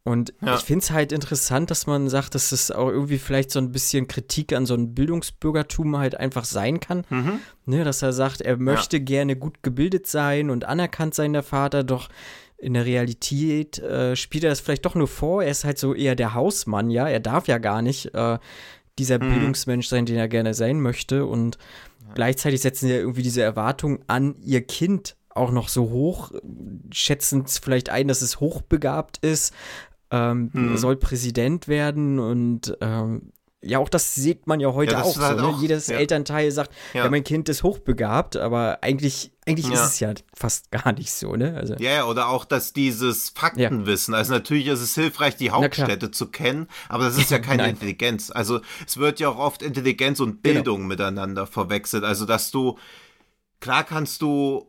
[0.06, 0.56] Und Ja.
[0.56, 3.72] ich finde es halt interessant, dass man sagt, dass es auch irgendwie vielleicht so ein
[3.72, 7.06] bisschen Kritik an so einem Bildungsbürgertum halt einfach sein kann.
[7.10, 7.40] Mhm.
[7.66, 11.84] Ne, dass er sagt, er möchte gerne gut gebildet sein und anerkannt sein, der Vater,
[11.86, 12.10] doch
[12.58, 15.42] in der Realität äh, spielt er das vielleicht doch nur vor.
[15.44, 17.08] Er ist halt so eher der Hausmann, ja.
[17.08, 18.40] Er darf ja gar nicht äh,
[19.00, 19.30] dieser Mhm.
[19.34, 21.26] Bildungsmensch sein, den er gerne sein möchte.
[21.26, 21.58] Und
[22.14, 26.32] gleichzeitig setzen sie ja irgendwie diese Erwartung an ihr Kind auch noch so hoch,
[26.92, 29.52] schätzen es vielleicht ein, dass es hochbegabt ist,
[30.14, 30.78] ähm, Mhm.
[30.78, 33.32] soll Präsident werden und ähm,
[33.66, 35.46] ja, auch das sieht man ja heute Ja, auch halt so.
[35.46, 35.54] Ne?
[35.56, 35.96] auch- Jedes ja.
[35.98, 37.06] Elternteil sagt, ja.
[37.06, 37.10] Ja.
[37.10, 41.56] mein Kind ist hochbegabt, aber eigentlich, eigentlich ist es ja fast gar nicht so, ne?
[41.56, 45.50] Also, Ja, oder auch, dass dieses Faktenwissen, also natürlich ist es hilfreich, die.
[45.52, 47.70] Hauptstädte zu kennen, aber das ist ja keine.
[47.70, 48.32] Intelligenz.
[48.32, 50.56] Also es wird ja auch oft Intelligenz und Genau.
[50.56, 52.04] Bildung miteinander verwechselt.
[52.04, 52.78] Also dass du,
[53.62, 54.68] klar kannst du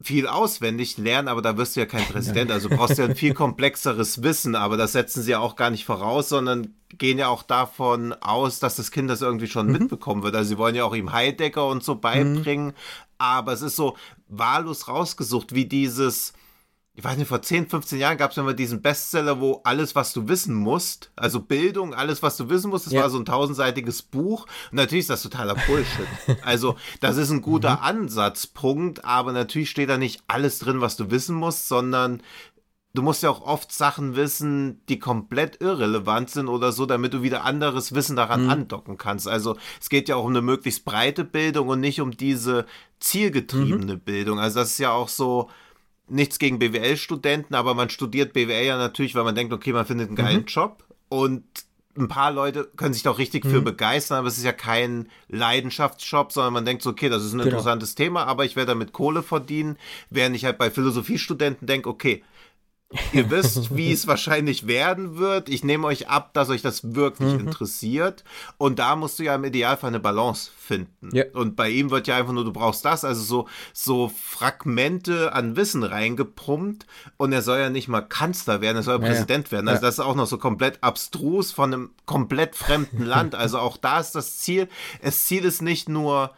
[0.00, 2.52] viel auswendig lernen, aber da wirst du ja kein Präsident.
[2.52, 5.70] Also brauchst du ja ein viel komplexeres Wissen, aber das setzen sie ja auch gar
[5.70, 10.22] nicht voraus, sondern gehen ja auch davon aus, dass das Kind das irgendwie schon mitbekommen
[10.22, 10.36] wird.
[10.36, 12.74] Also sie wollen ja auch ihm Heidegger und so beibringen,
[13.18, 13.96] aber es ist so
[14.28, 16.32] wahllos rausgesucht, wie dieses,
[16.98, 20.12] ich weiß nicht, vor 10, 15 Jahren gab es immer diesen Bestseller, wo alles, was
[20.12, 23.02] du wissen musst, also Bildung, alles, was du wissen musst, das Ja.
[23.02, 24.46] war so ein tausendseitiges Buch.
[24.72, 26.08] Und natürlich ist das totaler Bullshit.
[26.42, 31.08] also, das ist ein guter Ansatzpunkt, aber natürlich steht da nicht alles drin, was du
[31.12, 32.20] wissen musst, sondern
[32.94, 37.22] du musst ja auch oft Sachen wissen, die komplett irrelevant sind oder so, damit du
[37.22, 39.28] wieder anderes Wissen daran andocken kannst.
[39.28, 42.66] Also es geht ja auch um eine möglichst breite Bildung und nicht um diese
[42.98, 44.40] zielgetriebene Bildung.
[44.40, 45.48] Also das ist ja auch so
[46.10, 50.08] nichts gegen BWL-Studenten, aber man studiert BWL ja natürlich, weil man denkt, okay, man findet
[50.08, 50.84] einen geilen Job.
[51.08, 51.44] Und
[51.96, 56.32] ein paar Leute können sich doch richtig für begeistern, aber es ist ja kein Leidenschaftsjob,
[56.32, 57.50] sondern man denkt so, okay, das ist ein Genau.
[57.50, 59.76] interessantes Thema, aber ich werde damit Kohle verdienen,
[60.10, 62.22] während ich halt bei Philosophiestudenten denke, okay,
[63.12, 65.50] Ihr wisst, wie es wahrscheinlich werden wird.
[65.50, 67.40] Ich nehme euch ab, dass euch das wirklich Mhm.
[67.40, 68.24] interessiert.
[68.56, 71.14] Und da musst du ja im Idealfall eine Balance finden.
[71.14, 71.24] Ja.
[71.34, 75.54] Und bei ihm wird ja einfach nur, du brauchst das, also so, so Fragmente an
[75.56, 76.86] Wissen reingepumpt.
[77.18, 79.12] Und er soll ja nicht mal Kanzler werden, er soll Ja, ja.
[79.12, 79.68] Präsident werden.
[79.68, 79.88] Also Ja.
[79.88, 83.34] das ist auch noch so komplett abstrus von einem komplett fremden Land.
[83.38, 84.68] Also auch da ist das Ziel.
[85.02, 86.32] Das Ziel ist nicht nur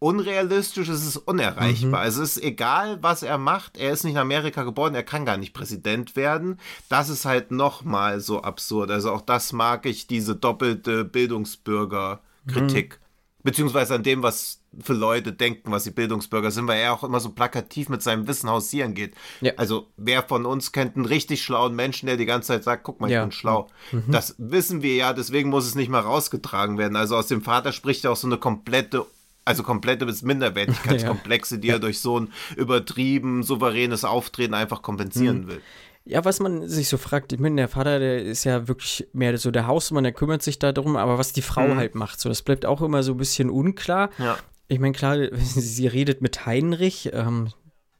[0.00, 2.02] unrealistisch, es ist unerreichbar.
[2.02, 2.08] Mhm.
[2.08, 3.76] Es ist egal, was er macht.
[3.76, 6.58] Er ist nicht in Amerika geboren, er kann gar nicht Präsident werden.
[6.88, 8.90] Das ist halt nochmal so absurd.
[8.90, 12.94] Also auch das mag ich, diese doppelte Bildungsbürgerkritik.
[13.00, 13.04] Mhm.
[13.44, 17.20] Beziehungsweise an dem, was für Leute denken, was die Bildungsbürger sind, weil er auch immer
[17.20, 19.14] so plakativ mit seinem Wissen hausieren geht.
[19.40, 19.52] Ja.
[19.56, 23.00] Also wer von uns kennt einen richtig schlauen Menschen, der die ganze Zeit sagt, guck
[23.00, 23.22] mal, ich Ja.
[23.22, 23.28] Mhm.
[23.28, 23.68] bin schlau.
[24.08, 26.96] Das wissen wir ja, deswegen muss es nicht mal rausgetragen werden.
[26.96, 29.06] Also aus dem Vater spricht ja auch so eine komplette
[29.48, 35.48] also komplette bis Minderwertigkeitskomplexe, die er durch so ein übertrieben souveränes Auftreten einfach kompensieren Mhm.
[35.48, 35.60] will.
[36.04, 39.36] Ja, was man sich so fragt, ich meine, der Vater, der ist ja wirklich mehr
[39.36, 42.40] so der Hausmann, der kümmert sich darum, aber was die Frau halt macht, so, das
[42.42, 44.08] bleibt auch immer so ein bisschen unklar.
[44.18, 44.38] Ja.
[44.68, 47.48] Ich meine, klar, sie redet mit Heinrich, ähm,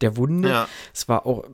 [0.01, 0.49] der Wunde.
[0.49, 0.68] Ja.
[0.94, 1.44] Es war auch,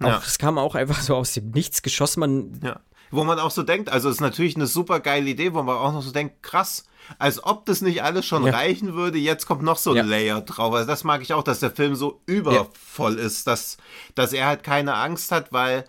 [0.00, 0.16] Ja.
[0.18, 2.20] auch, es kam auch einfach so aus dem Nichts geschossen.
[2.20, 2.80] Man, Ja.
[3.12, 5.76] Wo man auch so denkt, also es ist natürlich eine super geile Idee, wo man
[5.76, 6.84] auch noch so denkt, krass,
[7.18, 8.52] als ob das nicht alles schon Ja.
[8.52, 10.02] reichen würde, jetzt kommt noch so ein Ja.
[10.02, 10.72] Layer drauf.
[10.74, 13.76] Also das mag ich auch, dass der Film so übervoll ist, dass,
[14.14, 15.84] dass er halt keine Angst hat, weil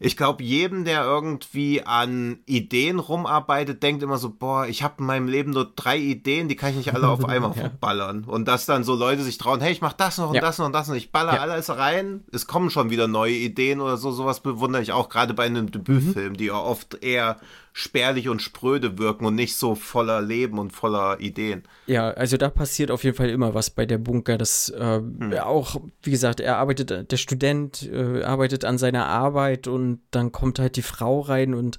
[0.00, 5.06] ich glaube, jedem, der irgendwie an Ideen rumarbeitet, denkt immer so, boah, ich habe in
[5.06, 7.62] meinem Leben nur drei Ideen, die kann ich nicht alle auf einmal Ja.
[7.62, 8.24] verballern.
[8.24, 10.40] Und dass dann so Leute sich trauen, hey, ich mach das noch und Ja.
[10.40, 11.40] das noch und das noch, ich baller Ja.
[11.40, 12.22] alles rein.
[12.32, 15.70] Es kommen schon wieder neue Ideen oder so, sowas bewundere ich auch gerade bei einem
[15.70, 17.38] Debütfilm, die ja oft eher
[17.72, 21.62] spärlich und spröde wirken und nicht so voller Leben und voller Ideen.
[21.86, 24.36] ja, also da passiert auf jeden Fall immer was bei der Bunker.
[24.38, 25.00] Das äh,
[25.40, 30.58] auch, wie gesagt, er arbeitet, der Student äh, arbeitet an seiner Arbeit und dann kommt
[30.58, 31.78] halt die Frau rein und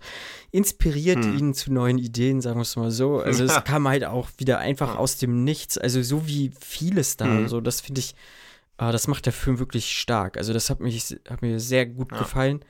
[0.52, 3.20] inspiriert ihn zu neuen Ideen, sagen wir es mal so.
[3.20, 3.62] Also es Ja.
[3.62, 5.78] kam halt auch wieder einfach aus dem Nichts.
[5.78, 7.48] Also so wie vieles da.
[7.48, 8.16] So, das finde ich,
[8.78, 10.38] äh, das macht der Film wirklich stark.
[10.38, 12.64] Also das hat mich, hat mir sehr gut gefallen.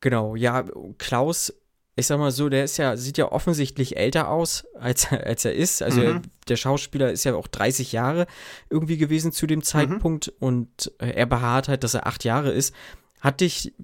[0.00, 0.64] Genau, ja,
[0.98, 1.52] Klaus,
[1.96, 5.54] ich sag mal so, der ist ja, sieht ja offensichtlich älter aus, als, als er
[5.54, 5.82] ist.
[5.82, 8.26] Also er, der Schauspieler ist ja auch 30 Jahre
[8.68, 12.74] irgendwie gewesen zu dem Zeitpunkt und äh, er beharrt halt, dass er acht Jahre ist.
[13.20, 13.74] Hat dich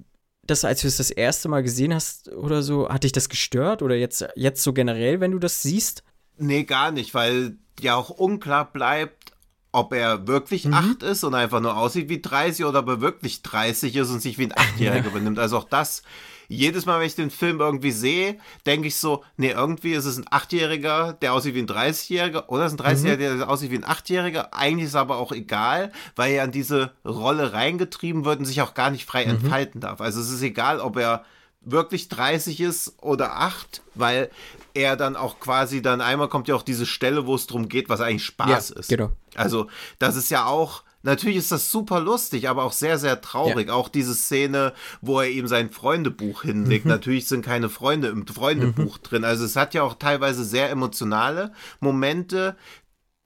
[0.42, 3.82] das, als du es das erste Mal gesehen hast oder so, hat dich das gestört?
[3.82, 6.02] Oder jetzt, jetzt so generell, wenn du das siehst?
[6.36, 9.32] Nee, gar nicht, weil ja auch unklar bleibt,
[9.72, 13.42] ob er wirklich acht ist und einfach nur aussieht wie 30 oder ob er wirklich
[13.42, 15.38] 30 ist und sich wie ein Achtjähriger benimmt.
[15.38, 16.02] Also auch das,
[16.50, 18.36] jedes Mal, wenn ich den Film irgendwie sehe,
[18.66, 22.64] denke ich so, nee, irgendwie ist es ein Achtjähriger, der aussieht wie ein 30-Jähriger oder
[22.66, 24.52] es ist ein 30-Jähriger, der aussieht wie ein Achtjähriger.
[24.52, 28.62] Eigentlich ist es aber auch egal, weil er an diese Rolle reingetrieben wird und sich
[28.62, 30.00] auch gar nicht frei entfalten darf.
[30.00, 31.24] Also es ist egal, ob er
[31.62, 34.30] wirklich 30 ist oder 8, weil
[34.74, 37.88] er dann auch quasi dann einmal kommt ja auch diese Stelle, wo es darum geht,
[37.88, 38.88] was eigentlich Spaß Ja, ist.
[38.88, 39.10] genau.
[39.36, 43.68] Also, das ist ja auch Natürlich ist das super lustig, aber auch sehr, sehr traurig.
[43.68, 43.74] Ja.
[43.74, 46.84] Auch diese Szene, wo er ihm sein Freundebuch hinlegt.
[46.84, 46.90] Mhm.
[46.90, 49.02] Natürlich sind keine Freunde im Freundebuch mhm.
[49.02, 49.24] drin.
[49.24, 52.56] Also es hat ja auch teilweise sehr emotionale Momente,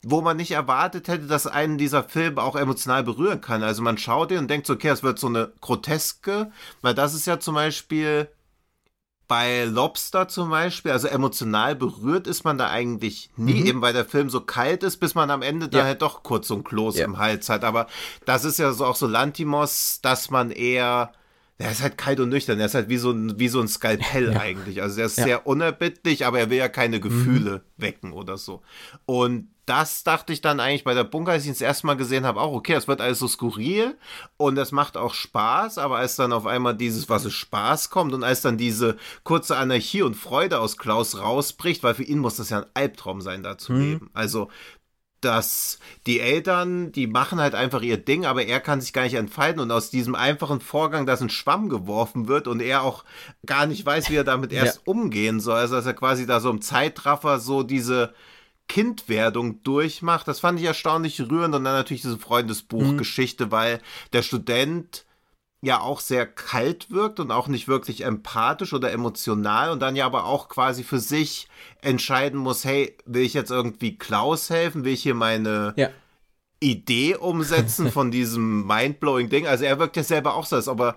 [0.05, 3.63] wo man nicht erwartet hätte, dass einen dieser Filme auch emotional berühren kann.
[3.63, 6.53] Also man schaut ihn und denkt so, okay, es wird so eine groteske,
[6.83, 8.29] weil das ist ja zum Beispiel
[9.35, 13.67] bei Lobster zum Beispiel, also emotional berührt ist man da eigentlich nie, mhm.
[13.67, 15.81] eben weil der Film so kalt ist, bis man am Ende ja.
[15.81, 17.05] da halt doch kurz so ein Kloß ja.
[17.05, 17.65] im Hals hat.
[17.65, 17.89] Aber
[18.27, 21.11] das ist ja so auch so Lantimos, dass man eher
[21.59, 22.59] er ist halt kalt und nüchtern.
[22.59, 24.41] Er ist halt wie so ein, wie so ein Skalpell ja.
[24.41, 24.83] eigentlich.
[24.83, 25.25] Also er ist ja.
[25.25, 27.83] sehr unerbittlich, aber er will ja keine Gefühle mhm.
[27.83, 28.63] wecken oder so.
[29.07, 31.97] Und das dachte ich dann eigentlich bei der Bunker, als ich ihn das erste Mal
[31.97, 33.97] gesehen habe, auch, okay, es wird alles so skurril
[34.37, 38.13] und es macht auch Spaß, aber als dann auf einmal dieses, was es Spaß kommt
[38.13, 42.37] und als dann diese kurze Anarchie und Freude aus Klaus rausbricht, weil für ihn muss
[42.37, 43.81] das ja ein Albtraum sein, da zu mhm.
[43.81, 44.11] leben.
[44.13, 44.51] Also
[45.25, 49.15] dass die Eltern, die machen halt einfach ihr Ding, aber er kann sich gar nicht
[49.15, 53.05] entfalten und aus diesem einfachen Vorgang, dass ein Schwamm geworfen wird und er auch
[53.47, 54.83] gar nicht weiß, wie er damit erst ja.
[54.85, 58.15] umgehen soll, also dass er quasi da so im Zeitraffer so diese
[58.69, 63.51] Kindwerdung durchmacht, das fand ich erstaunlich rührend und dann natürlich diese Freundesbuchgeschichte, mhm.
[63.51, 63.81] weil
[64.13, 65.05] der Student
[65.65, 70.07] ja auch sehr kalt wirkt und auch nicht wirklich empathisch oder emotional und dann ja
[70.07, 71.49] aber auch quasi für sich
[71.81, 74.85] entscheiden muss, hey, will ich jetzt irgendwie Klaus helfen?
[74.85, 75.91] Will ich hier meine ja.
[76.61, 79.47] Idee umsetzen von diesem mindblowing Ding?
[79.47, 80.97] Also er wirkt ja selber auch so, als ob er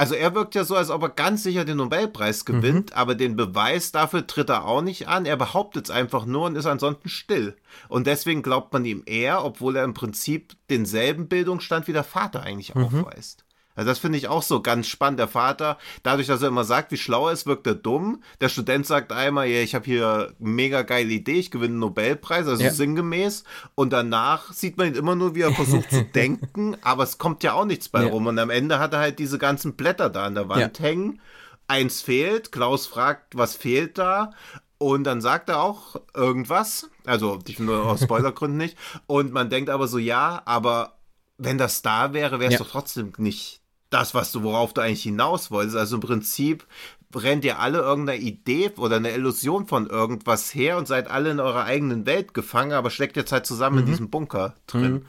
[0.00, 2.96] also er wirkt ja so, als ob er ganz sicher den Nobelpreis gewinnt, mhm.
[2.96, 5.26] aber den Beweis dafür tritt er auch nicht an.
[5.26, 7.54] Er behauptet es einfach nur und ist ansonsten still.
[7.90, 12.42] Und deswegen glaubt man ihm eher, obwohl er im Prinzip denselben Bildungsstand wie der Vater
[12.42, 12.84] eigentlich mhm.
[12.84, 13.44] aufweist.
[13.80, 15.20] Also das finde ich auch so ganz spannend.
[15.20, 18.22] Der Vater, dadurch, dass er immer sagt, wie schlau er ist, wirkt er dumm.
[18.42, 22.46] Der Student sagt einmal, ja, ich habe hier mega geile Idee, ich gewinne einen Nobelpreis,
[22.46, 22.72] also ja.
[22.72, 23.42] sinngemäß.
[23.76, 27.42] Und danach sieht man ihn immer nur, wie er versucht zu denken, aber es kommt
[27.42, 28.10] ja auch nichts bei ja.
[28.10, 28.26] rum.
[28.26, 30.84] Und am Ende hat er halt diese ganzen Blätter da an der Wand ja.
[30.84, 31.22] hängen.
[31.66, 34.34] Eins fehlt, Klaus fragt, was fehlt da?
[34.76, 38.76] Und dann sagt er auch irgendwas, also ich nur aus Spoilergründen nicht.
[39.06, 40.98] Und man denkt aber so, ja, aber
[41.38, 43.59] wenn das da wäre, wäre es doch trotzdem nicht
[43.90, 45.76] das, was du, worauf du eigentlich hinaus wolltest.
[45.76, 46.66] Also im Prinzip
[47.14, 51.40] rennt ihr alle irgendeiner Idee oder eine Illusion von irgendwas her und seid alle in
[51.40, 53.82] eurer eigenen Welt gefangen, aber steckt jetzt halt zusammen mhm.
[53.82, 54.92] in diesem Bunker drin.
[54.92, 55.06] Mhm.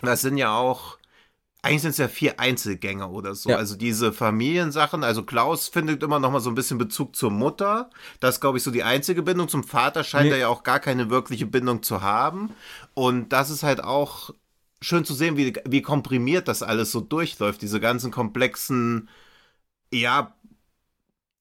[0.00, 0.98] Das sind ja auch,
[1.62, 3.50] eigentlich sind es ja vier Einzelgänger oder so.
[3.50, 3.56] Ja.
[3.56, 7.90] Also diese Familiensachen, also Klaus findet immer noch mal so ein bisschen Bezug zur Mutter.
[8.20, 9.48] Das ist, glaube ich, so die einzige Bindung.
[9.48, 10.32] Zum Vater scheint nee.
[10.32, 12.50] er ja auch gar keine wirkliche Bindung zu haben.
[12.94, 14.30] Und das ist halt auch
[14.80, 19.08] schön zu sehen, wie, wie komprimiert das alles so durchläuft, diese ganzen komplexen,
[19.92, 20.34] ja,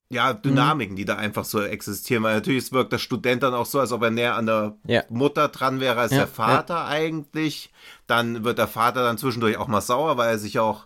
[0.09, 0.97] ja, Dynamiken, mhm.
[0.97, 2.23] die da einfach so existieren.
[2.23, 5.03] Weil natürlich wirkt der Student dann auch so, als ob er näher an der ja.
[5.09, 6.88] Mutter dran wäre als ja, der Vater ja.
[6.88, 7.71] eigentlich.
[8.05, 10.86] Dann wird der Vater dann zwischendurch auch mal sauer, weil er sich auch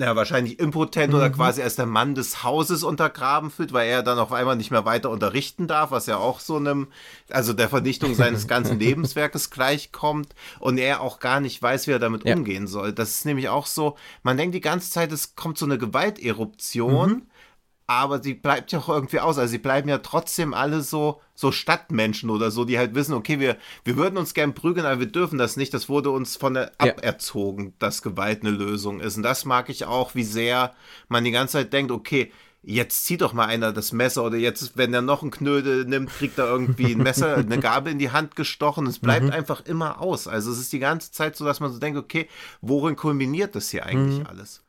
[0.00, 1.18] ja, wahrscheinlich impotent mhm.
[1.18, 4.70] oder quasi als der Mann des Hauses untergraben fühlt, weil er dann auf einmal nicht
[4.70, 6.88] mehr weiter unterrichten darf, was ja auch so einem,
[7.28, 11.98] also der Vernichtung seines ganzen Lebenswerkes gleichkommt und er auch gar nicht weiß, wie er
[11.98, 12.34] damit ja.
[12.34, 12.92] umgehen soll.
[12.92, 17.10] Das ist nämlich auch so, man denkt die ganze Zeit, es kommt so eine Gewalteruption,
[17.10, 17.22] mhm
[17.90, 19.36] aber sie bleibt ja auch irgendwie aus.
[19.36, 23.40] Also sie bleiben ja trotzdem alle so, so Stadtmenschen oder so, die halt wissen, okay,
[23.40, 25.74] wir, wir würden uns gern prügeln, aber wir dürfen das nicht.
[25.74, 26.92] Das wurde uns von der ja.
[26.92, 29.16] aberzogen, dass Gewalt eine Lösung ist.
[29.16, 30.72] Und das mag ich auch, wie sehr
[31.08, 32.30] man die ganze Zeit denkt, okay,
[32.62, 36.10] jetzt zieht doch mal einer das Messer oder jetzt, wenn er noch einen Knödel nimmt,
[36.10, 38.86] kriegt er irgendwie ein Messer, eine Gabel in die Hand gestochen.
[38.86, 39.32] Es bleibt mhm.
[39.32, 40.28] einfach immer aus.
[40.28, 42.28] Also es ist die ganze Zeit so, dass man so denkt, okay,
[42.60, 44.26] worin kulminiert das hier eigentlich mhm.
[44.26, 44.62] alles?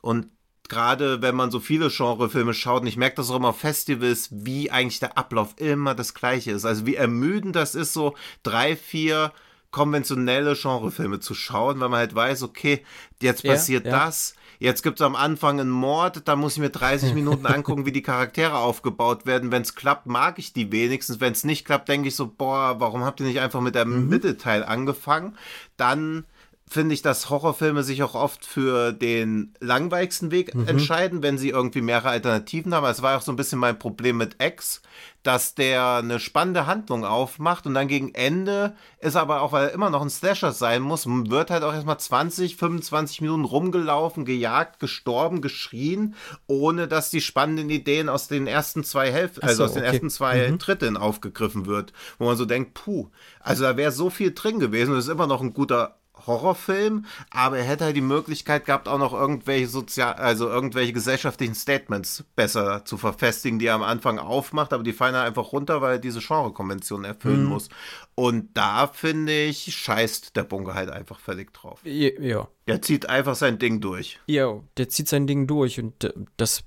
[0.00, 0.28] Und
[0.68, 4.28] gerade wenn man so viele Genrefilme schaut, und ich merke das auch immer auf Festivals,
[4.30, 6.64] wie eigentlich der Ablauf immer das gleiche ist.
[6.64, 9.32] Also wie ermüdend das ist, so drei, vier
[9.70, 12.84] konventionelle Genrefilme zu schauen, weil man halt weiß, okay,
[13.20, 14.06] jetzt passiert ja, ja.
[14.06, 17.84] das, jetzt gibt es am Anfang einen Mord, da muss ich mir 30 Minuten angucken,
[17.84, 19.52] wie die Charaktere aufgebaut werden.
[19.52, 21.20] Wenn es klappt, mag ich die wenigstens.
[21.20, 24.04] Wenn es nicht klappt, denke ich so, boah, warum habt ihr nicht einfach mit dem
[24.04, 24.08] mhm.
[24.08, 25.36] Mittelteil angefangen?
[25.76, 26.24] Dann
[26.68, 30.68] finde ich, dass Horrorfilme sich auch oft für den langweiligsten Weg mhm.
[30.68, 32.86] entscheiden, wenn sie irgendwie mehrere Alternativen haben.
[32.86, 34.82] Es war auch so ein bisschen mein Problem mit X,
[35.22, 39.72] dass der eine spannende Handlung aufmacht und dann gegen Ende ist aber auch, weil er
[39.72, 44.78] immer noch ein Slasher sein muss, wird halt auch erstmal 20, 25 Minuten rumgelaufen, gejagt,
[44.80, 46.14] gestorben, geschrien,
[46.46, 49.92] ohne dass die spannenden Ideen aus den ersten zwei Hälften, also so, aus den okay.
[49.92, 50.58] ersten zwei mhm.
[50.58, 53.08] Dritteln aufgegriffen wird, wo man so denkt, puh,
[53.40, 57.58] also da wäre so viel drin gewesen und ist immer noch ein guter Horrorfilm, aber
[57.58, 62.84] er hätte halt die Möglichkeit gehabt, auch noch irgendwelche sozial, also irgendwelche gesellschaftlichen Statements besser
[62.84, 65.98] zu verfestigen, die er am Anfang aufmacht, aber die fallen halt einfach runter, weil er
[65.98, 67.50] diese Genrekonvention erfüllen mhm.
[67.50, 67.68] muss.
[68.14, 71.80] Und da finde ich, scheißt der Bunker halt einfach völlig drauf.
[71.84, 72.48] Ja.
[72.66, 74.20] Der zieht einfach sein Ding durch.
[74.26, 76.64] Ja, der zieht sein Ding durch und äh, das,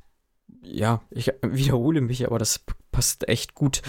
[0.62, 3.82] ja, ich wiederhole mich, aber das passt echt gut.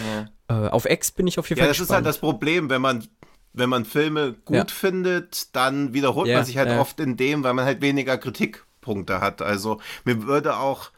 [0.49, 0.67] Ja.
[0.67, 1.67] Äh, auf X bin ich auf jeden Fall.
[1.67, 2.01] Ja, das gespannt.
[2.01, 3.07] ist halt das Problem, wenn man
[3.53, 4.67] wenn man Filme gut ja.
[4.67, 6.81] findet, dann wiederholt ja, man sich halt ja.
[6.81, 9.43] oft in dem, weil man halt weniger Kritikpunkte hat.
[9.43, 10.91] Also mir würde auch,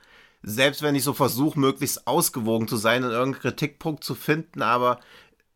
[0.43, 5.01] selbst wenn ich so versuche, möglichst ausgewogen zu sein und irgendeinen Kritikpunkt zu finden, aber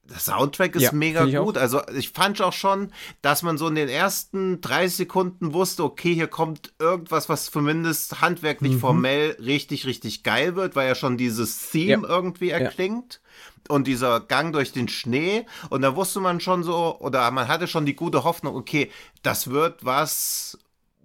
[0.09, 1.59] der Soundtrack ist mega gut.
[1.59, 1.61] Auch.
[1.61, 2.91] Also ich fand auch schon,
[3.21, 8.23] dass man so in den ersten drei Sekunden wusste, okay, hier kommt irgendwas, was zumindest
[8.23, 8.81] handwerklich mhm.
[8.81, 13.21] formell richtig, richtig geil wird, weil ja schon dieses Theme irgendwie erklingt
[13.69, 15.47] und dieser Gang durch den Schnee.
[15.71, 18.91] Und da wusste man schon so, oder man hatte schon die gute Hoffnung, okay,
[19.23, 20.59] das wird was,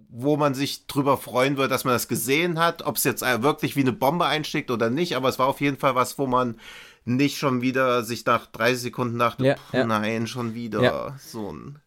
[0.08, 2.82] wo man sich drüber freuen wird, dass man das gesehen hat.
[2.82, 5.78] Ob es jetzt wirklich wie eine Bombe einschlägt oder nicht, aber es war auf jeden
[5.78, 6.58] Fall was, wo man
[7.04, 9.84] nicht schon wieder sich nach 30 Sekunden dachte, ja, ja.
[9.84, 11.16] nein, schon wieder ja.
[11.18, 11.78] so ein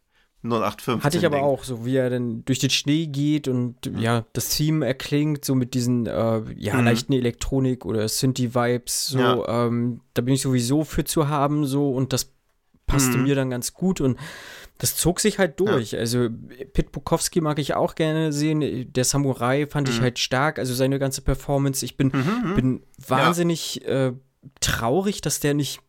[0.48, 1.04] 0815.
[1.04, 4.00] Hatte ich aber auch, so wie er dann durch den Schnee geht und mhm.
[4.00, 6.86] ja, das Theme erklingt, so mit diesen äh, ja, mhm.
[6.86, 9.68] leichten Elektronik oder Synthie-Vibes, so, ja.
[9.68, 12.32] ähm, da bin ich sowieso für zu haben, so und das
[12.88, 13.24] passte mhm.
[13.24, 14.18] mir dann ganz gut und
[14.78, 15.92] das zog sich halt durch.
[15.92, 16.00] Ja.
[16.00, 16.30] Also
[16.74, 18.92] Pit Bukowski mag ich auch gerne sehen.
[18.94, 20.04] Der Samurai fand ich mhm.
[20.04, 21.84] halt stark, also seine ganze Performance.
[21.84, 22.56] Ich bin, mhm, mhm.
[22.56, 24.08] bin wahnsinnig ja.
[24.08, 24.14] äh,
[24.60, 25.82] traurig, dass der nicht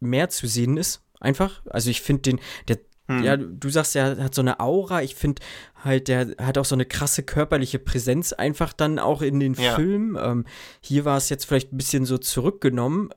[0.00, 1.02] mehr zu sehen ist.
[1.18, 1.62] Einfach.
[1.66, 2.78] Also ich finde den, der
[3.08, 3.22] hm.
[3.22, 5.02] Ja, du sagst, er hat so eine Aura.
[5.02, 5.42] Ich finde
[5.82, 9.74] halt, der hat auch so eine krasse körperliche Präsenz einfach dann auch in den ja.
[9.74, 10.18] Filmen.
[10.20, 10.44] Ähm,
[10.80, 13.10] hier war es jetzt vielleicht ein bisschen so zurückgenommen,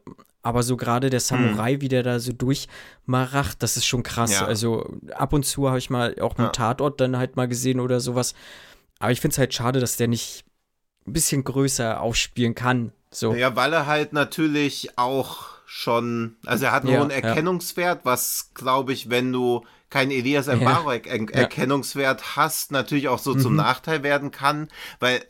[0.44, 1.82] aber so gerade der Samurai, hm.
[1.82, 4.32] wie der da so durchmaracht, das ist schon krass.
[4.32, 4.46] Ja.
[4.46, 6.52] Also ab und zu habe ich mal auch einen ja.
[6.52, 8.36] Tatort dann halt mal gesehen oder sowas.
[9.00, 10.46] Aber ich finde es halt schade, dass der nicht
[11.08, 12.92] ein bisschen größer aufspielen kann.
[13.12, 13.34] So.
[13.34, 18.52] Ja, weil er halt natürlich auch schon, also er hat nur ja, einen Erkennungswert, was
[18.54, 21.14] glaube ich, wenn du keinen Elias Mbarek ja.
[21.14, 22.36] Erkennungswert ja.
[22.36, 23.40] hast, natürlich auch so mhm.
[23.40, 24.68] zum Nachteil werden kann,
[25.00, 25.24] weil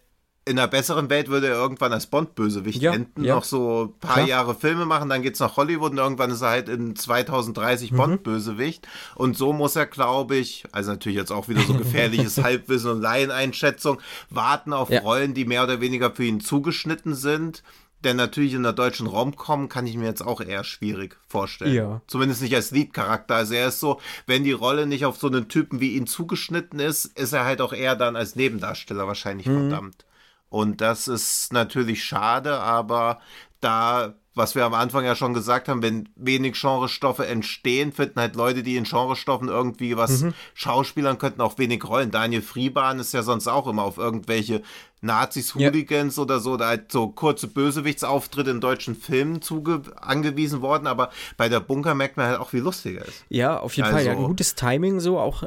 [0.50, 3.36] in einer besseren Welt würde er irgendwann als Bond-Bösewicht ja, enden, ja.
[3.36, 4.28] noch so ein paar Klar.
[4.28, 7.98] Jahre Filme machen, dann geht's nach Hollywood und irgendwann ist er halt in 2030 mhm.
[7.98, 8.88] Bond-Bösewicht.
[9.14, 13.02] Und so muss er, glaube ich, also natürlich jetzt auch wieder so gefährliches Halbwissen und
[13.02, 14.02] Laieneinschätzung,
[14.32, 15.02] warten auf ja.
[15.02, 17.62] Rollen, die mehr oder weniger für ihn zugeschnitten sind.
[18.04, 21.74] Denn natürlich in der deutschen Romcom kann ich mir jetzt auch eher schwierig vorstellen.
[21.74, 22.02] Ja.
[22.08, 23.36] Zumindest nicht als Lead-Charakter.
[23.36, 26.80] Also er ist so, wenn die Rolle nicht auf so einen Typen wie ihn zugeschnitten
[26.80, 29.70] ist, ist er halt auch eher dann als Nebendarsteller wahrscheinlich mhm.
[29.70, 30.06] verdammt.
[30.50, 33.20] Und das ist natürlich schade, aber
[33.60, 38.36] da was wir am Anfang ja schon gesagt haben, wenn wenig Genrestoffe entstehen, finden halt
[38.36, 40.34] Leute, die in Genrestoffen irgendwie was mhm.
[40.54, 42.12] Schauspielern könnten, auch wenig Rollen.
[42.12, 44.62] Daniel Friebahn ist ja sonst auch immer auf irgendwelche
[45.02, 46.24] Nazis, Hooligans ja.
[46.24, 51.50] oder so, da halt so kurze Bösewichtsauftritte in deutschen Filmen zuge angewiesen worden, aber bei
[51.50, 53.24] der Bunker merkt man halt auch, wie lustiger ist.
[53.30, 54.06] Ja, auf jeden also, Fall.
[54.06, 55.44] Ja, ein gutes Timing so, auch,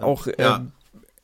[0.00, 0.56] auch ja.
[0.56, 0.60] äh,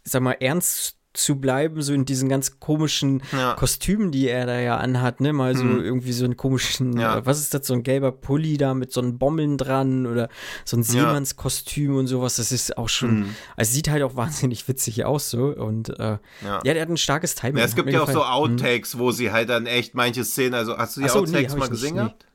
[0.05, 3.55] sag mal, ernst zu bleiben, so in diesen ganz komischen ja.
[3.55, 5.33] Kostümen, die er da ja anhat, ne?
[5.33, 5.81] Mal so mhm.
[5.83, 7.25] irgendwie so einen komischen, ja.
[7.25, 10.29] was ist das, so ein gelber Pulli da mit so einem Bommeln dran oder
[10.65, 12.37] so ein Seemannskostüm und sowas.
[12.37, 13.37] Das ist auch schon, mhm.
[13.57, 16.61] also sieht halt auch wahnsinnig witzig aus so und äh, ja.
[16.65, 17.63] der hat ein starkes Timing.
[17.63, 18.99] es gibt ja auch so Outtakes, mhm.
[18.99, 21.69] wo sie halt dann echt manche Szenen, also hast du die so, Outtakes nee, mal
[21.69, 22.27] gesehen gehabt?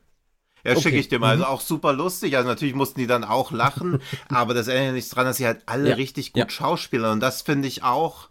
[0.64, 0.80] Ja, okay.
[0.80, 1.30] schicke ich dir mal.
[1.30, 2.36] Also auch super lustig.
[2.36, 5.62] Also natürlich mussten die dann auch lachen, aber das ändert nichts dran, dass sie halt
[5.66, 5.94] alle ja.
[5.96, 6.48] richtig gut ja.
[6.48, 7.14] schauspielern.
[7.14, 8.28] Und das finde ich auch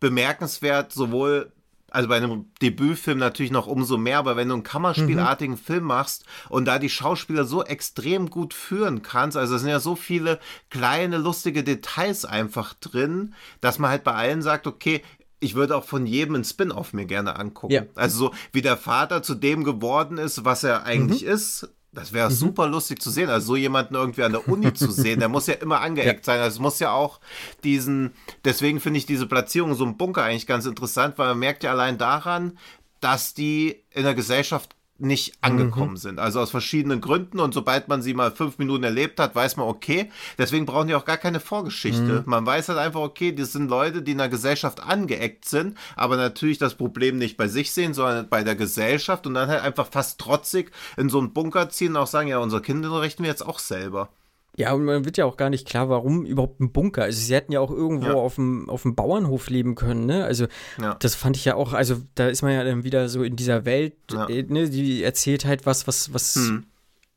[0.00, 1.52] bemerkenswert, sowohl
[1.90, 5.58] also bei einem Debütfilm natürlich noch umso mehr, aber wenn du einen Kammerspielartigen mhm.
[5.58, 9.80] Film machst und da die Schauspieler so extrem gut führen kannst, also es sind ja
[9.80, 10.38] so viele
[10.70, 15.02] kleine, lustige Details einfach drin, dass man halt bei allen sagt, okay,
[15.40, 17.72] ich würde auch von jedem einen Spin-off mir gerne angucken.
[17.72, 17.82] Ja.
[17.94, 21.30] Also so wie der Vater zu dem geworden ist, was er eigentlich mhm.
[21.30, 22.34] ist, das wäre mhm.
[22.34, 23.28] super lustig zu sehen.
[23.28, 26.32] Also so jemanden irgendwie an der Uni zu sehen, der muss ja immer angeeckt ja.
[26.32, 26.40] sein.
[26.40, 27.20] Also es muss ja auch
[27.64, 28.12] diesen,
[28.44, 31.72] deswegen finde ich diese Platzierung so im Bunker eigentlich ganz interessant, weil man merkt ja
[31.72, 32.58] allein daran,
[33.00, 35.96] dass die in der Gesellschaft nicht angekommen mhm.
[35.96, 36.18] sind.
[36.18, 39.66] Also aus verschiedenen Gründen und sobald man sie mal fünf Minuten erlebt hat, weiß man,
[39.66, 42.00] okay, deswegen brauchen die auch gar keine Vorgeschichte.
[42.00, 42.22] Mhm.
[42.26, 46.16] Man weiß halt einfach, okay, das sind Leute, die in der Gesellschaft angeeckt sind, aber
[46.16, 49.88] natürlich das Problem nicht bei sich sehen, sondern bei der Gesellschaft und dann halt einfach
[49.90, 53.30] fast trotzig in so einen Bunker ziehen und auch sagen, ja, unsere Kinder richten wir
[53.30, 54.10] jetzt auch selber.
[54.56, 57.04] Ja, und man wird ja auch gar nicht klar, warum überhaupt ein Bunker.
[57.04, 58.14] Also sie hätten ja auch irgendwo ja.
[58.14, 60.24] auf, dem, auf dem Bauernhof leben können, ne?
[60.24, 60.46] Also
[60.80, 60.96] ja.
[60.98, 63.64] das fand ich ja auch, also da ist man ja dann wieder so in dieser
[63.64, 64.28] Welt, ja.
[64.28, 64.68] äh, ne?
[64.68, 66.64] Die erzählt halt was, was, was hm.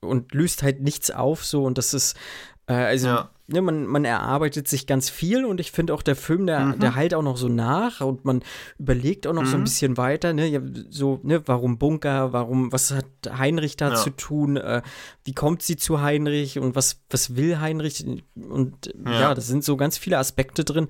[0.02, 2.16] und löst halt nichts auf so und das ist,
[2.68, 6.48] äh, also ne, man, man erarbeitet sich ganz viel und ich finde auch der Film,
[6.48, 6.80] der, Mhm.
[6.80, 8.42] der halt auch noch so nach und man
[8.80, 12.92] überlegt auch noch so ein bisschen weiter, ne, ja, so, ne, warum Bunker, warum, was
[12.92, 13.06] hat
[13.38, 13.96] Heinrich da Ja.
[13.96, 14.82] zu tun, äh,
[15.26, 19.20] wie kommt sie zu Heinrich und was, was will Heinrich und ja.
[19.20, 19.34] Ja.
[19.34, 20.88] das sind so ganz viele Aspekte drin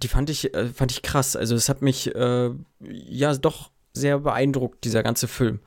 [0.00, 4.20] die fand ich, äh, fand ich krass, also es hat mich, äh, ja, doch sehr
[4.20, 5.58] beeindruckt, dieser ganze Film.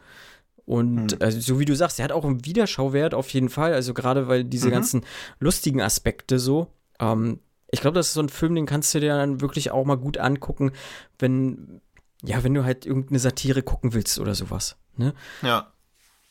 [0.65, 3.73] Und also, so wie du sagst, er hat auch einen Wiederschauwert auf jeden Fall.
[3.73, 5.05] Also gerade weil diese ganzen
[5.39, 6.67] lustigen Aspekte so.
[6.99, 7.39] Ähm,
[7.69, 9.97] ich glaube, das ist so ein Film, den kannst du dir dann wirklich auch mal
[9.97, 10.71] gut angucken,
[11.19, 11.81] wenn
[12.23, 14.77] ja, wenn du halt irgendeine Satire gucken willst oder sowas.
[14.95, 15.13] Ne?
[15.41, 15.73] Ja.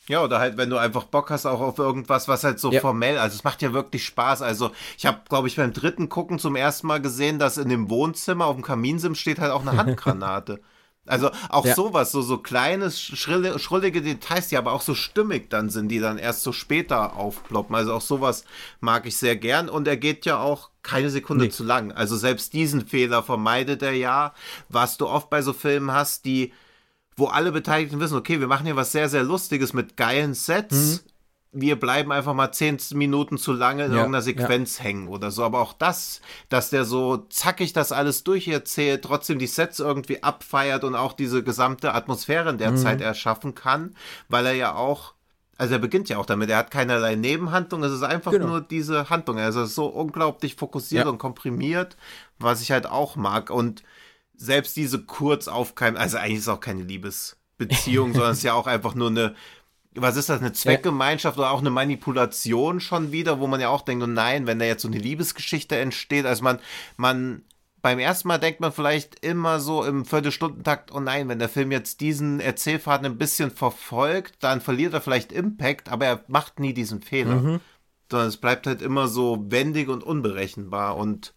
[0.09, 2.81] Ja, oder halt, wenn du einfach Bock hast, auch auf irgendwas, was halt so Ja.
[2.81, 4.43] formell, also es macht ja wirklich Spaß.
[4.43, 7.89] Also ich habe, glaube ich, beim dritten Gucken zum ersten Mal gesehen, dass in dem
[7.89, 10.61] Wohnzimmer auf dem Kaminsim steht halt auch eine Handgranate.
[11.07, 11.75] Also auch Ja.
[11.75, 15.99] sowas, so, so kleine, schrille, schrullige Details, die aber auch so stimmig dann sind, die
[15.99, 17.75] dann erst so später aufploppen.
[17.75, 18.45] Also auch sowas
[18.81, 21.51] mag ich sehr gern und er geht ja auch keine Sekunde Nee.
[21.51, 21.91] zu lang.
[21.93, 24.33] Also selbst diesen Fehler vermeidet er ja,
[24.69, 26.53] was du oft bei so Filmen hast, die
[27.15, 31.05] wo alle Beteiligten wissen, okay, wir machen hier was sehr, sehr Lustiges mit geilen Sets.
[31.55, 35.45] Wir bleiben einfach mal zehn Minuten zu lange in Ja, irgendeiner Sequenz hängen oder so.
[35.45, 40.83] Aber auch das, dass der so zackig das alles durcherzählt, trotzdem die Sets irgendwie abfeiert
[40.83, 43.95] und auch diese gesamte Atmosphäre in der Zeit erschaffen kann,
[44.31, 45.13] weil er ja auch,
[45.59, 48.47] also er beginnt ja auch damit, er hat keinerlei Nebenhandlung, es ist einfach Genau.
[48.47, 49.39] nur diese Handlung.
[49.39, 51.11] Also es ist so unglaublich fokussiert Ja.
[51.11, 51.99] und komprimiert,
[52.39, 53.51] was ich halt auch mag.
[53.51, 53.83] Und
[54.35, 58.55] selbst diese kurz aufkeimen, also eigentlich ist es auch keine Liebesbeziehung, sondern es ist ja
[58.55, 59.35] auch einfach nur eine,
[59.95, 63.83] was ist das, eine Zweckgemeinschaft oder auch eine Manipulation schon wieder, wo man ja auch
[63.83, 66.59] denkt, oh nein, wenn da jetzt so eine Liebesgeschichte entsteht, also man,
[66.97, 67.43] man,
[67.83, 71.73] beim ersten Mal denkt man vielleicht immer so im Viertelstundentakt, oh nein, wenn der Film
[71.73, 76.73] jetzt diesen Erzählfaden ein bisschen verfolgt, dann verliert er vielleicht Impact, aber er macht nie
[76.73, 77.61] diesen Fehler.
[78.11, 81.35] Sondern es bleibt halt immer so wendig und unberechenbar und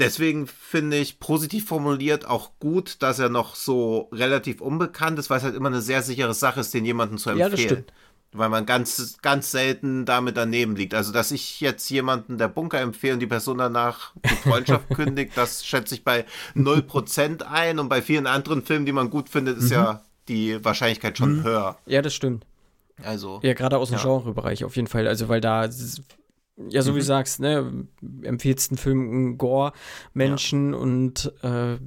[0.00, 5.38] Deswegen finde ich positiv formuliert auch gut, dass er noch so relativ unbekannt ist, weil
[5.38, 7.68] es halt immer eine sehr sichere Sache ist, den jemanden zu Ja, das empfehlen.
[7.84, 7.92] stimmt.
[8.32, 10.94] weil man ganz, ganz selten damit daneben liegt.
[10.94, 15.32] Also, dass ich jetzt jemanden der Bunker empfehle und die Person danach die Freundschaft kündigt,
[15.36, 16.24] das schätze ich bei
[16.54, 17.78] 0% ein.
[17.78, 21.76] Und bei vielen anderen Filmen, die man gut findet, ist ja die Wahrscheinlichkeit schon höher.
[21.86, 22.46] Ja, das stimmt.
[23.02, 24.04] Also, Ja, gerade aus dem Ja.
[24.04, 25.08] Genrebereich auf jeden Fall.
[25.08, 25.68] Also, weil da,
[26.68, 27.86] ja, so wie du sagst, ne,
[28.22, 31.78] empfiehlst einen Film Gore-Menschen und äh,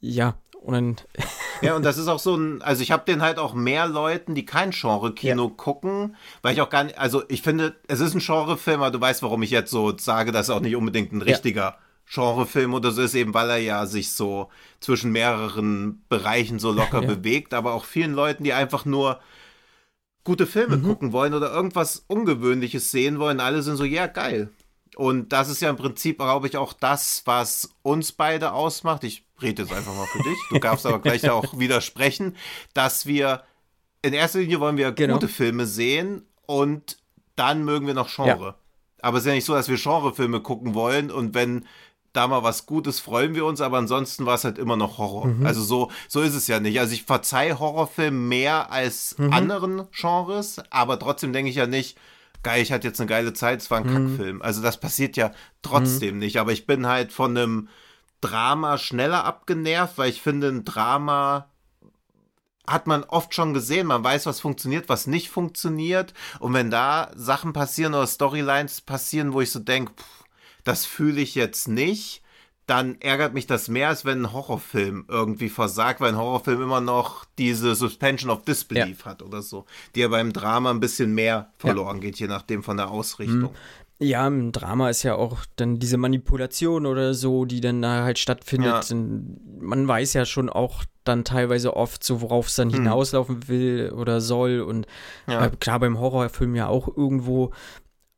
[0.00, 0.96] ja, und dann,
[1.62, 4.34] Ja, und das ist auch so ein, also ich habe den halt auch mehr Leuten,
[4.34, 8.20] die kein Genre-Kino gucken, weil ich auch gar nicht, also ich finde, es ist ein
[8.20, 11.20] Genrefilm, aber du weißt, warum ich jetzt so sage, dass er auch nicht unbedingt ein
[11.22, 11.76] richtiger
[12.12, 14.48] Genrefilm oder so ist, eben weil er ja sich so
[14.80, 17.08] zwischen mehreren Bereichen so locker Ja.
[17.08, 19.20] bewegt, aber auch vielen Leuten, die einfach nur
[20.24, 20.82] gute Filme Mhm.
[20.84, 24.50] gucken wollen oder irgendwas Ungewöhnliches sehen wollen, alle sind so, ja, geil.
[24.96, 29.04] Und das ist ja im Prinzip, glaube ich, auch das, was uns beide ausmacht.
[29.04, 30.38] Ich rede jetzt einfach mal für dich.
[30.50, 32.36] Du darfst aber gleich auch widersprechen,
[32.74, 33.42] dass wir
[34.02, 35.14] in erster Linie wollen wir Genau.
[35.14, 36.98] gute Filme sehen und
[37.36, 38.56] dann mögen wir noch Genre.
[39.00, 41.64] Aber es ist ja nicht so, dass wir Genrefilme gucken wollen und wenn
[42.12, 45.26] da mal was Gutes, freuen wir uns, aber ansonsten war es halt immer noch Horror.
[45.26, 45.46] Mhm.
[45.46, 46.80] Also so, so ist es ja nicht.
[46.80, 49.32] Also ich verzeihe Horrorfilmen mehr als Mhm.
[49.32, 51.96] anderen Genres, aber trotzdem denke ich ja nicht,
[52.42, 54.08] geil, ich hatte jetzt eine geile Zeit, es war ein Mhm.
[54.16, 54.42] Kackfilm.
[54.42, 55.30] Also das passiert ja
[55.62, 56.38] trotzdem nicht.
[56.38, 57.68] Aber ich bin halt von einem
[58.20, 61.46] Drama schneller abgenervt, weil ich finde, ein Drama
[62.66, 63.86] hat man oft schon gesehen.
[63.88, 66.14] Man weiß, was funktioniert, was nicht funktioniert.
[66.38, 69.92] Und wenn da Sachen passieren oder Storylines passieren, wo ich so denke,
[70.64, 72.22] das fühle ich jetzt nicht,
[72.66, 76.80] dann ärgert mich das mehr, als wenn ein Horrorfilm irgendwie versagt, weil ein Horrorfilm immer
[76.80, 81.52] noch diese Suspension of Disbelief hat oder so, die ja beim Drama ein bisschen mehr
[81.58, 83.50] verloren geht, je nachdem von der Ausrichtung.
[83.98, 88.18] ja, im Drama ist ja auch dann diese Manipulation oder so, die dann da halt
[88.20, 88.88] stattfindet.
[88.88, 88.96] Ja.
[88.96, 94.20] Man weiß ja schon auch dann teilweise oft so, worauf es dann hinauslaufen will oder
[94.20, 94.60] soll.
[94.60, 94.86] Und
[95.26, 95.50] Ja.
[95.50, 97.50] klar, beim Horrorfilm ja auch irgendwo.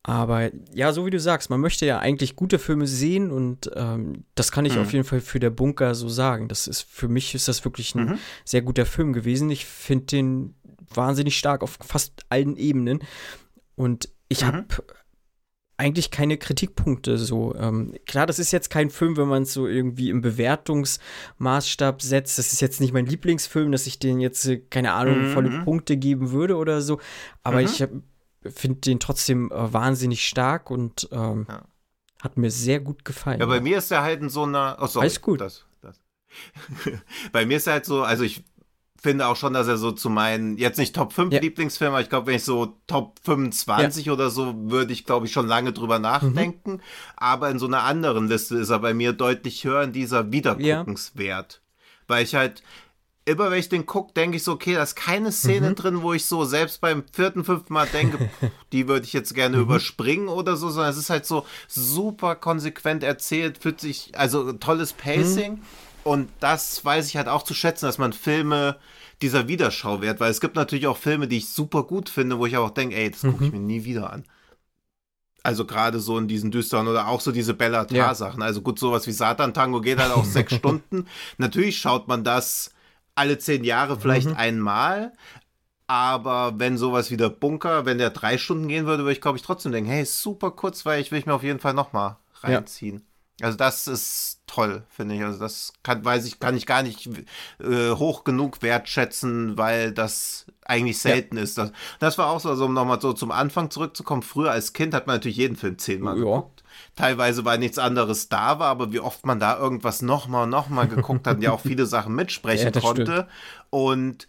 [0.05, 4.25] Aber ja, so wie du sagst, man möchte ja eigentlich gute Filme sehen und ähm,
[4.35, 4.83] das kann ich Mhm.
[4.83, 6.49] auf jeden Fall für der Bunker so sagen.
[6.49, 8.19] Das ist für mich ist das wirklich ein Mhm.
[8.45, 9.49] sehr guter Film gewesen.
[9.51, 10.55] Ich finde den
[10.93, 12.99] wahnsinnig stark auf fast allen Ebenen
[13.77, 14.47] und ich Mhm.
[14.47, 14.67] habe
[15.77, 17.55] eigentlich keine Kritikpunkte so.
[17.55, 22.39] Ähm, klar, das ist jetzt kein Film, wenn man es so irgendwie im Bewertungsmaßstab setzt.
[22.39, 25.27] Das ist jetzt nicht mein Lieblingsfilm, dass ich den jetzt, äh, keine Ahnung, Mhm.
[25.33, 26.99] volle Punkte geben würde oder so.
[27.43, 27.67] Aber Mhm.
[27.67, 27.85] ich
[28.51, 31.63] finde den trotzdem äh, wahnsinnig stark und ähm, Ja.
[32.23, 33.41] hat mir sehr gut gefallen.
[33.41, 34.79] Ja, bei mir ist er halt in so einer.
[34.81, 35.41] Oh, sorry, Alles gut.
[35.41, 36.01] Das, das.
[37.33, 38.45] bei mir ist er halt so, also ich
[39.01, 41.41] finde auch schon, dass er so zu meinen, jetzt nicht Top 5 Ja.
[41.41, 45.33] Lieblingsfilmen, aber ich glaube, wenn ich so Top 25 oder so, würde ich, glaube ich,
[45.33, 46.81] schon lange drüber nachdenken.
[47.17, 51.63] Aber in so einer anderen Liste ist er bei mir deutlich höher in dieser Wiederguckenswert.
[52.07, 52.63] Weil ich halt,
[53.25, 56.13] immer wenn ich den gucke, denke ich so, okay, da ist keine Szene drin, wo
[56.13, 60.29] ich so selbst beim vierten, fünften Mal denke, pff, die würde ich jetzt gerne überspringen
[60.29, 65.63] oder so, sondern es ist halt so super konsequent erzählt, fühlt sich, also tolles Pacing.
[66.05, 68.77] Und das weiß ich halt auch zu schätzen, dass man Filme
[69.23, 72.57] dieser Wiederschauwert, weil es gibt natürlich auch Filme, die ich super gut finde, wo ich
[72.57, 74.25] auch denke, ey, das gucke ich mir nie wieder an.
[75.45, 78.43] Also gerade so in diesen düsteren oder auch so diese Bellatar-Sachen.
[78.43, 81.07] Also gut, sowas wie Satan-Tango geht halt auch sechs Stunden.
[81.39, 82.72] Natürlich schaut man das
[83.15, 85.13] alle zehn Jahre vielleicht einmal.
[85.87, 89.37] Aber wenn sowas wie der Bunker, wenn der drei Stunden gehen würde, würde ich glaube
[89.37, 93.03] ich trotzdem denken, hey, super kurzweilig, will ich mir auf jeden Fall nochmal reinziehen.
[93.41, 95.23] Also das ist toll, finde ich.
[95.25, 97.09] Also das kann, weiß ich, kann ich gar nicht
[97.59, 101.59] äh, hoch genug wertschätzen, weil das eigentlich selten ist.
[101.59, 104.23] Das, das war auch so, also um nochmal so zum Anfang zurückzukommen.
[104.23, 106.25] Früher als Kind hat man natürlich jeden Film zehnmal Ja.
[106.25, 106.62] geguckt.
[106.95, 110.89] Teilweise, weil nichts anderes da war, aber wie oft man da irgendwas nochmal und nochmal
[110.89, 113.29] geguckt hat und ja auch viele Sachen mitsprechen Ja, konnte.
[113.71, 114.27] Und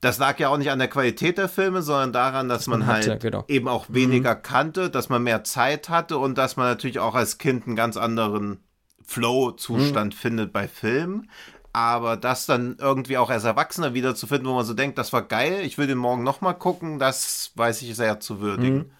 [0.00, 2.88] das lag ja auch nicht an der Qualität der Filme, sondern daran, dass man, man
[2.88, 3.44] hatte, halt genau.
[3.46, 7.38] eben auch weniger kannte, dass man mehr Zeit hatte und dass man natürlich auch als
[7.38, 8.58] Kind einen ganz anderen
[9.04, 11.30] Flow-Zustand findet bei Filmen.
[11.72, 15.60] Aber das dann irgendwie auch als Erwachsener wiederzufinden, wo man so denkt, das war geil,
[15.62, 18.90] ich will den morgen nochmal gucken, das weiß ich sehr zu würdigen.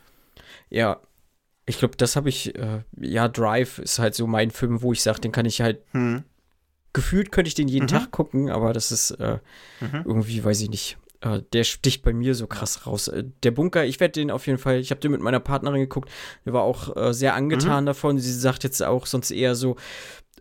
[0.71, 1.01] Ja,
[1.67, 5.03] ich glaube, das habe ich, äh, ja, Drive ist halt so mein Film, wo ich
[5.03, 6.25] sage, den kann ich halt, Hm.
[6.93, 9.39] gefühlt könnte ich den jeden Tag gucken, aber das ist äh,
[10.05, 13.09] irgendwie, weiß ich nicht, äh, der sticht bei mir so krass raus.
[13.09, 15.81] Äh, der Bunker, ich werde den auf jeden Fall, ich habe den mit meiner Partnerin
[15.81, 16.11] geguckt,
[16.45, 18.19] der war auch äh, sehr angetan davon.
[18.19, 19.77] Sie sagt jetzt auch sonst eher so,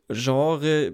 [0.09, 0.93] Genre,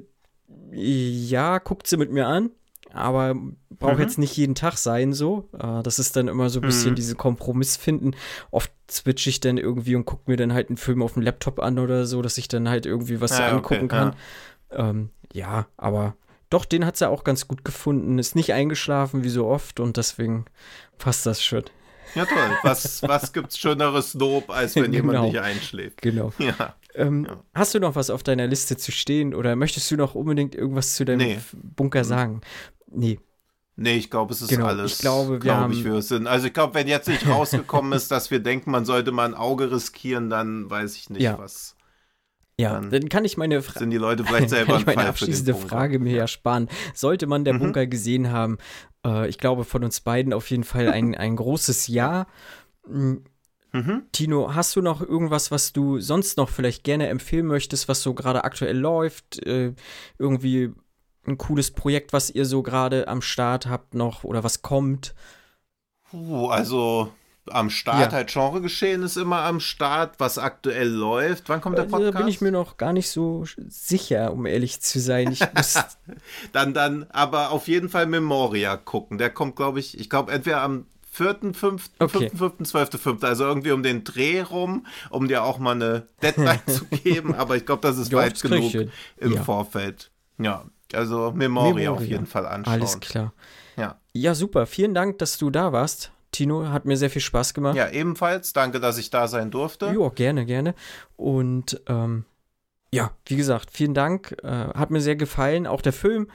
[0.71, 2.51] ja, guckt sie mit mir an.
[2.93, 3.35] Aber
[3.69, 5.49] braucht jetzt nicht jeden Tag sein so.
[5.57, 8.11] Äh, das ist dann immer so ein bisschen diese Kompromiss finden.
[8.51, 11.59] Oft switche ich dann irgendwie und gucke mir dann halt einen Film auf dem Laptop
[11.59, 14.15] an oder so, dass ich dann halt irgendwie was Ja, okay, angucken kann.
[14.71, 16.15] Ähm, ja, aber
[16.49, 18.19] doch, den hat sie auch ganz gut gefunden.
[18.19, 20.45] Ist nicht eingeschlafen wie so oft und deswegen
[20.97, 21.63] passt das schon.
[22.15, 22.37] Ja, toll.
[22.63, 25.27] Was, was gibt's schöneres Lob, als wenn jemand Genau.
[25.27, 26.01] nicht einschläft?
[26.01, 26.31] Genau.
[26.39, 26.75] Ja.
[26.95, 27.43] Ähm, Ja.
[27.53, 30.95] Hast du noch was auf deiner Liste zu stehen oder möchtest du noch unbedingt irgendwas
[30.95, 31.39] zu deinem Nee.
[31.53, 32.39] Bunker sagen?
[32.89, 33.19] Nee.
[33.75, 34.93] Nee, ich glaube, es ist Genau, alles.
[34.93, 36.25] ich glaube, wir glaub ich, wir sind.
[36.25, 39.35] Also ich glaube, wenn jetzt nicht rausgekommen ist, dass wir denken, man sollte mal ein
[39.35, 41.37] Auge riskieren, dann weiß ich nicht, Ja.
[41.37, 41.75] was.
[42.59, 43.77] Ja, Dann dann kann ich meine Frage.
[43.79, 45.53] Sind die Leute vielleicht selber kann ich meine abschließende?
[45.53, 46.69] Frage mir ersparen.
[46.95, 47.59] Sollte man der Mhm.
[47.59, 48.57] Bunker gesehen haben,
[49.05, 52.25] äh, ich glaube von uns beiden auf jeden Fall ein, ein großes Ja.
[52.87, 53.17] Mm,
[53.73, 54.03] Mhm.
[54.13, 58.13] Tino, hast du noch irgendwas, was du sonst noch vielleicht gerne empfehlen möchtest, was so
[58.15, 59.45] gerade aktuell läuft?
[59.45, 59.75] Äh,
[60.17, 60.71] irgendwie
[61.27, 65.13] ein cooles Projekt, was ihr so gerade am Start habt noch oder was kommt?
[66.09, 67.11] Puh, also
[67.49, 68.17] am Start Ja.
[68.17, 71.47] halt Genregeschehen ist immer am Start, was aktuell läuft.
[71.49, 72.13] Wann kommt der Podcast?
[72.13, 75.35] Da bin ich mir noch gar nicht so sicher, um ehrlich zu sein.
[76.51, 79.17] Dann, dann, aber auf jeden Fall Memoria gucken.
[79.17, 82.29] Der kommt, glaube ich, ich glaube entweder am 4., 5., Okay.
[82.29, 86.07] 5., 5., 12., 5., also irgendwie um den Dreh rum, um dir auch mal eine
[86.21, 88.73] Deadline zu geben, aber ich glaube, das ist weit das genug
[89.17, 89.43] im Ja.
[89.43, 90.11] Vorfeld.
[90.37, 91.91] Ja, also Memoria, Memoria.
[91.91, 92.73] auf jeden Fall anschauen.
[92.73, 93.33] alles klar.
[93.77, 93.99] Ja.
[94.13, 94.65] Ja, super.
[94.65, 96.11] Vielen Dank, dass du da warst.
[96.31, 97.75] Tino, hat mir sehr viel Spaß gemacht.
[97.75, 98.53] ja, ebenfalls.
[98.53, 99.87] Danke, dass ich da sein durfte.
[99.97, 100.75] Ja, gerne, gerne.
[101.15, 102.25] Und ähm,
[102.93, 104.35] ja, wie gesagt, vielen Dank.
[104.43, 106.29] Äh, hat mir sehr gefallen, auch der Film.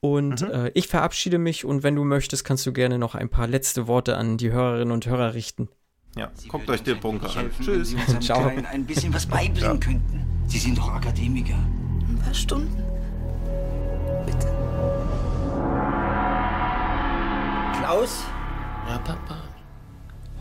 [0.00, 0.50] Und Mhm.
[0.50, 3.86] äh, ich verabschiede mich und wenn du möchtest, kannst du gerne noch ein paar letzte
[3.88, 5.68] Worte an die Hörerinnen und Hörer richten.
[6.16, 7.50] Ja, Sie guckt euch den Bunker an.
[7.60, 7.66] Tschüss.
[7.68, 8.46] Wenn Sie unserem Ciao.
[8.70, 10.24] Ein bisschen was beibringen könnten.
[10.46, 11.54] Sie sind doch Akademiker.
[11.54, 12.82] Ein paar Stunden.
[17.88, 18.22] Klaus,
[18.86, 19.38] Ja, Papa.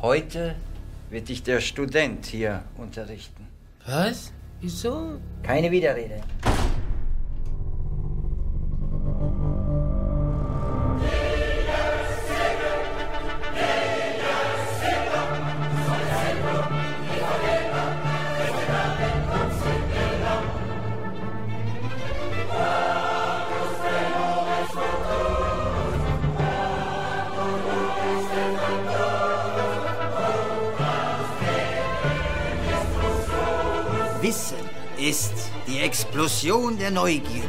[0.01, 0.55] heute
[1.09, 3.47] wird dich der Student hier unterrichten.
[3.85, 4.33] Was?
[4.59, 5.17] Wieso?
[5.43, 6.19] Keine Widerrede.
[35.07, 35.31] Ist
[35.65, 37.47] die Explosion der Neugierde.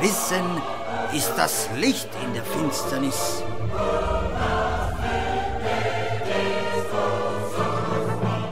[0.00, 0.44] Wissen
[1.14, 3.42] ist das Licht in der Finsternis.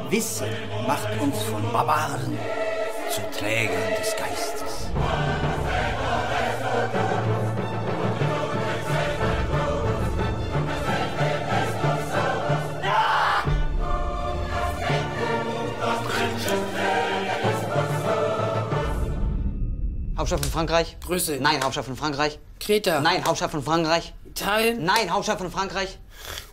[0.08, 0.48] Wissen
[0.86, 2.38] macht uns von Barbaren
[3.10, 4.49] zu Trägern des Geistes.
[20.30, 20.96] Hauptstadt von Frankreich?
[21.00, 21.40] Brüssel.
[21.40, 22.38] Nein, Hauptstadt von Frankreich.
[22.60, 23.00] Kreta.
[23.00, 24.14] Nein, Hauptstadt von Frankreich.
[24.24, 24.84] Italien.
[24.84, 25.98] Nein, Hauptstadt von Frankreich.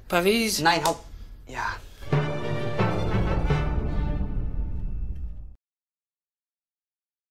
[0.08, 0.62] Paris.
[0.62, 1.04] Nein, Haupt...
[1.46, 1.76] Ja.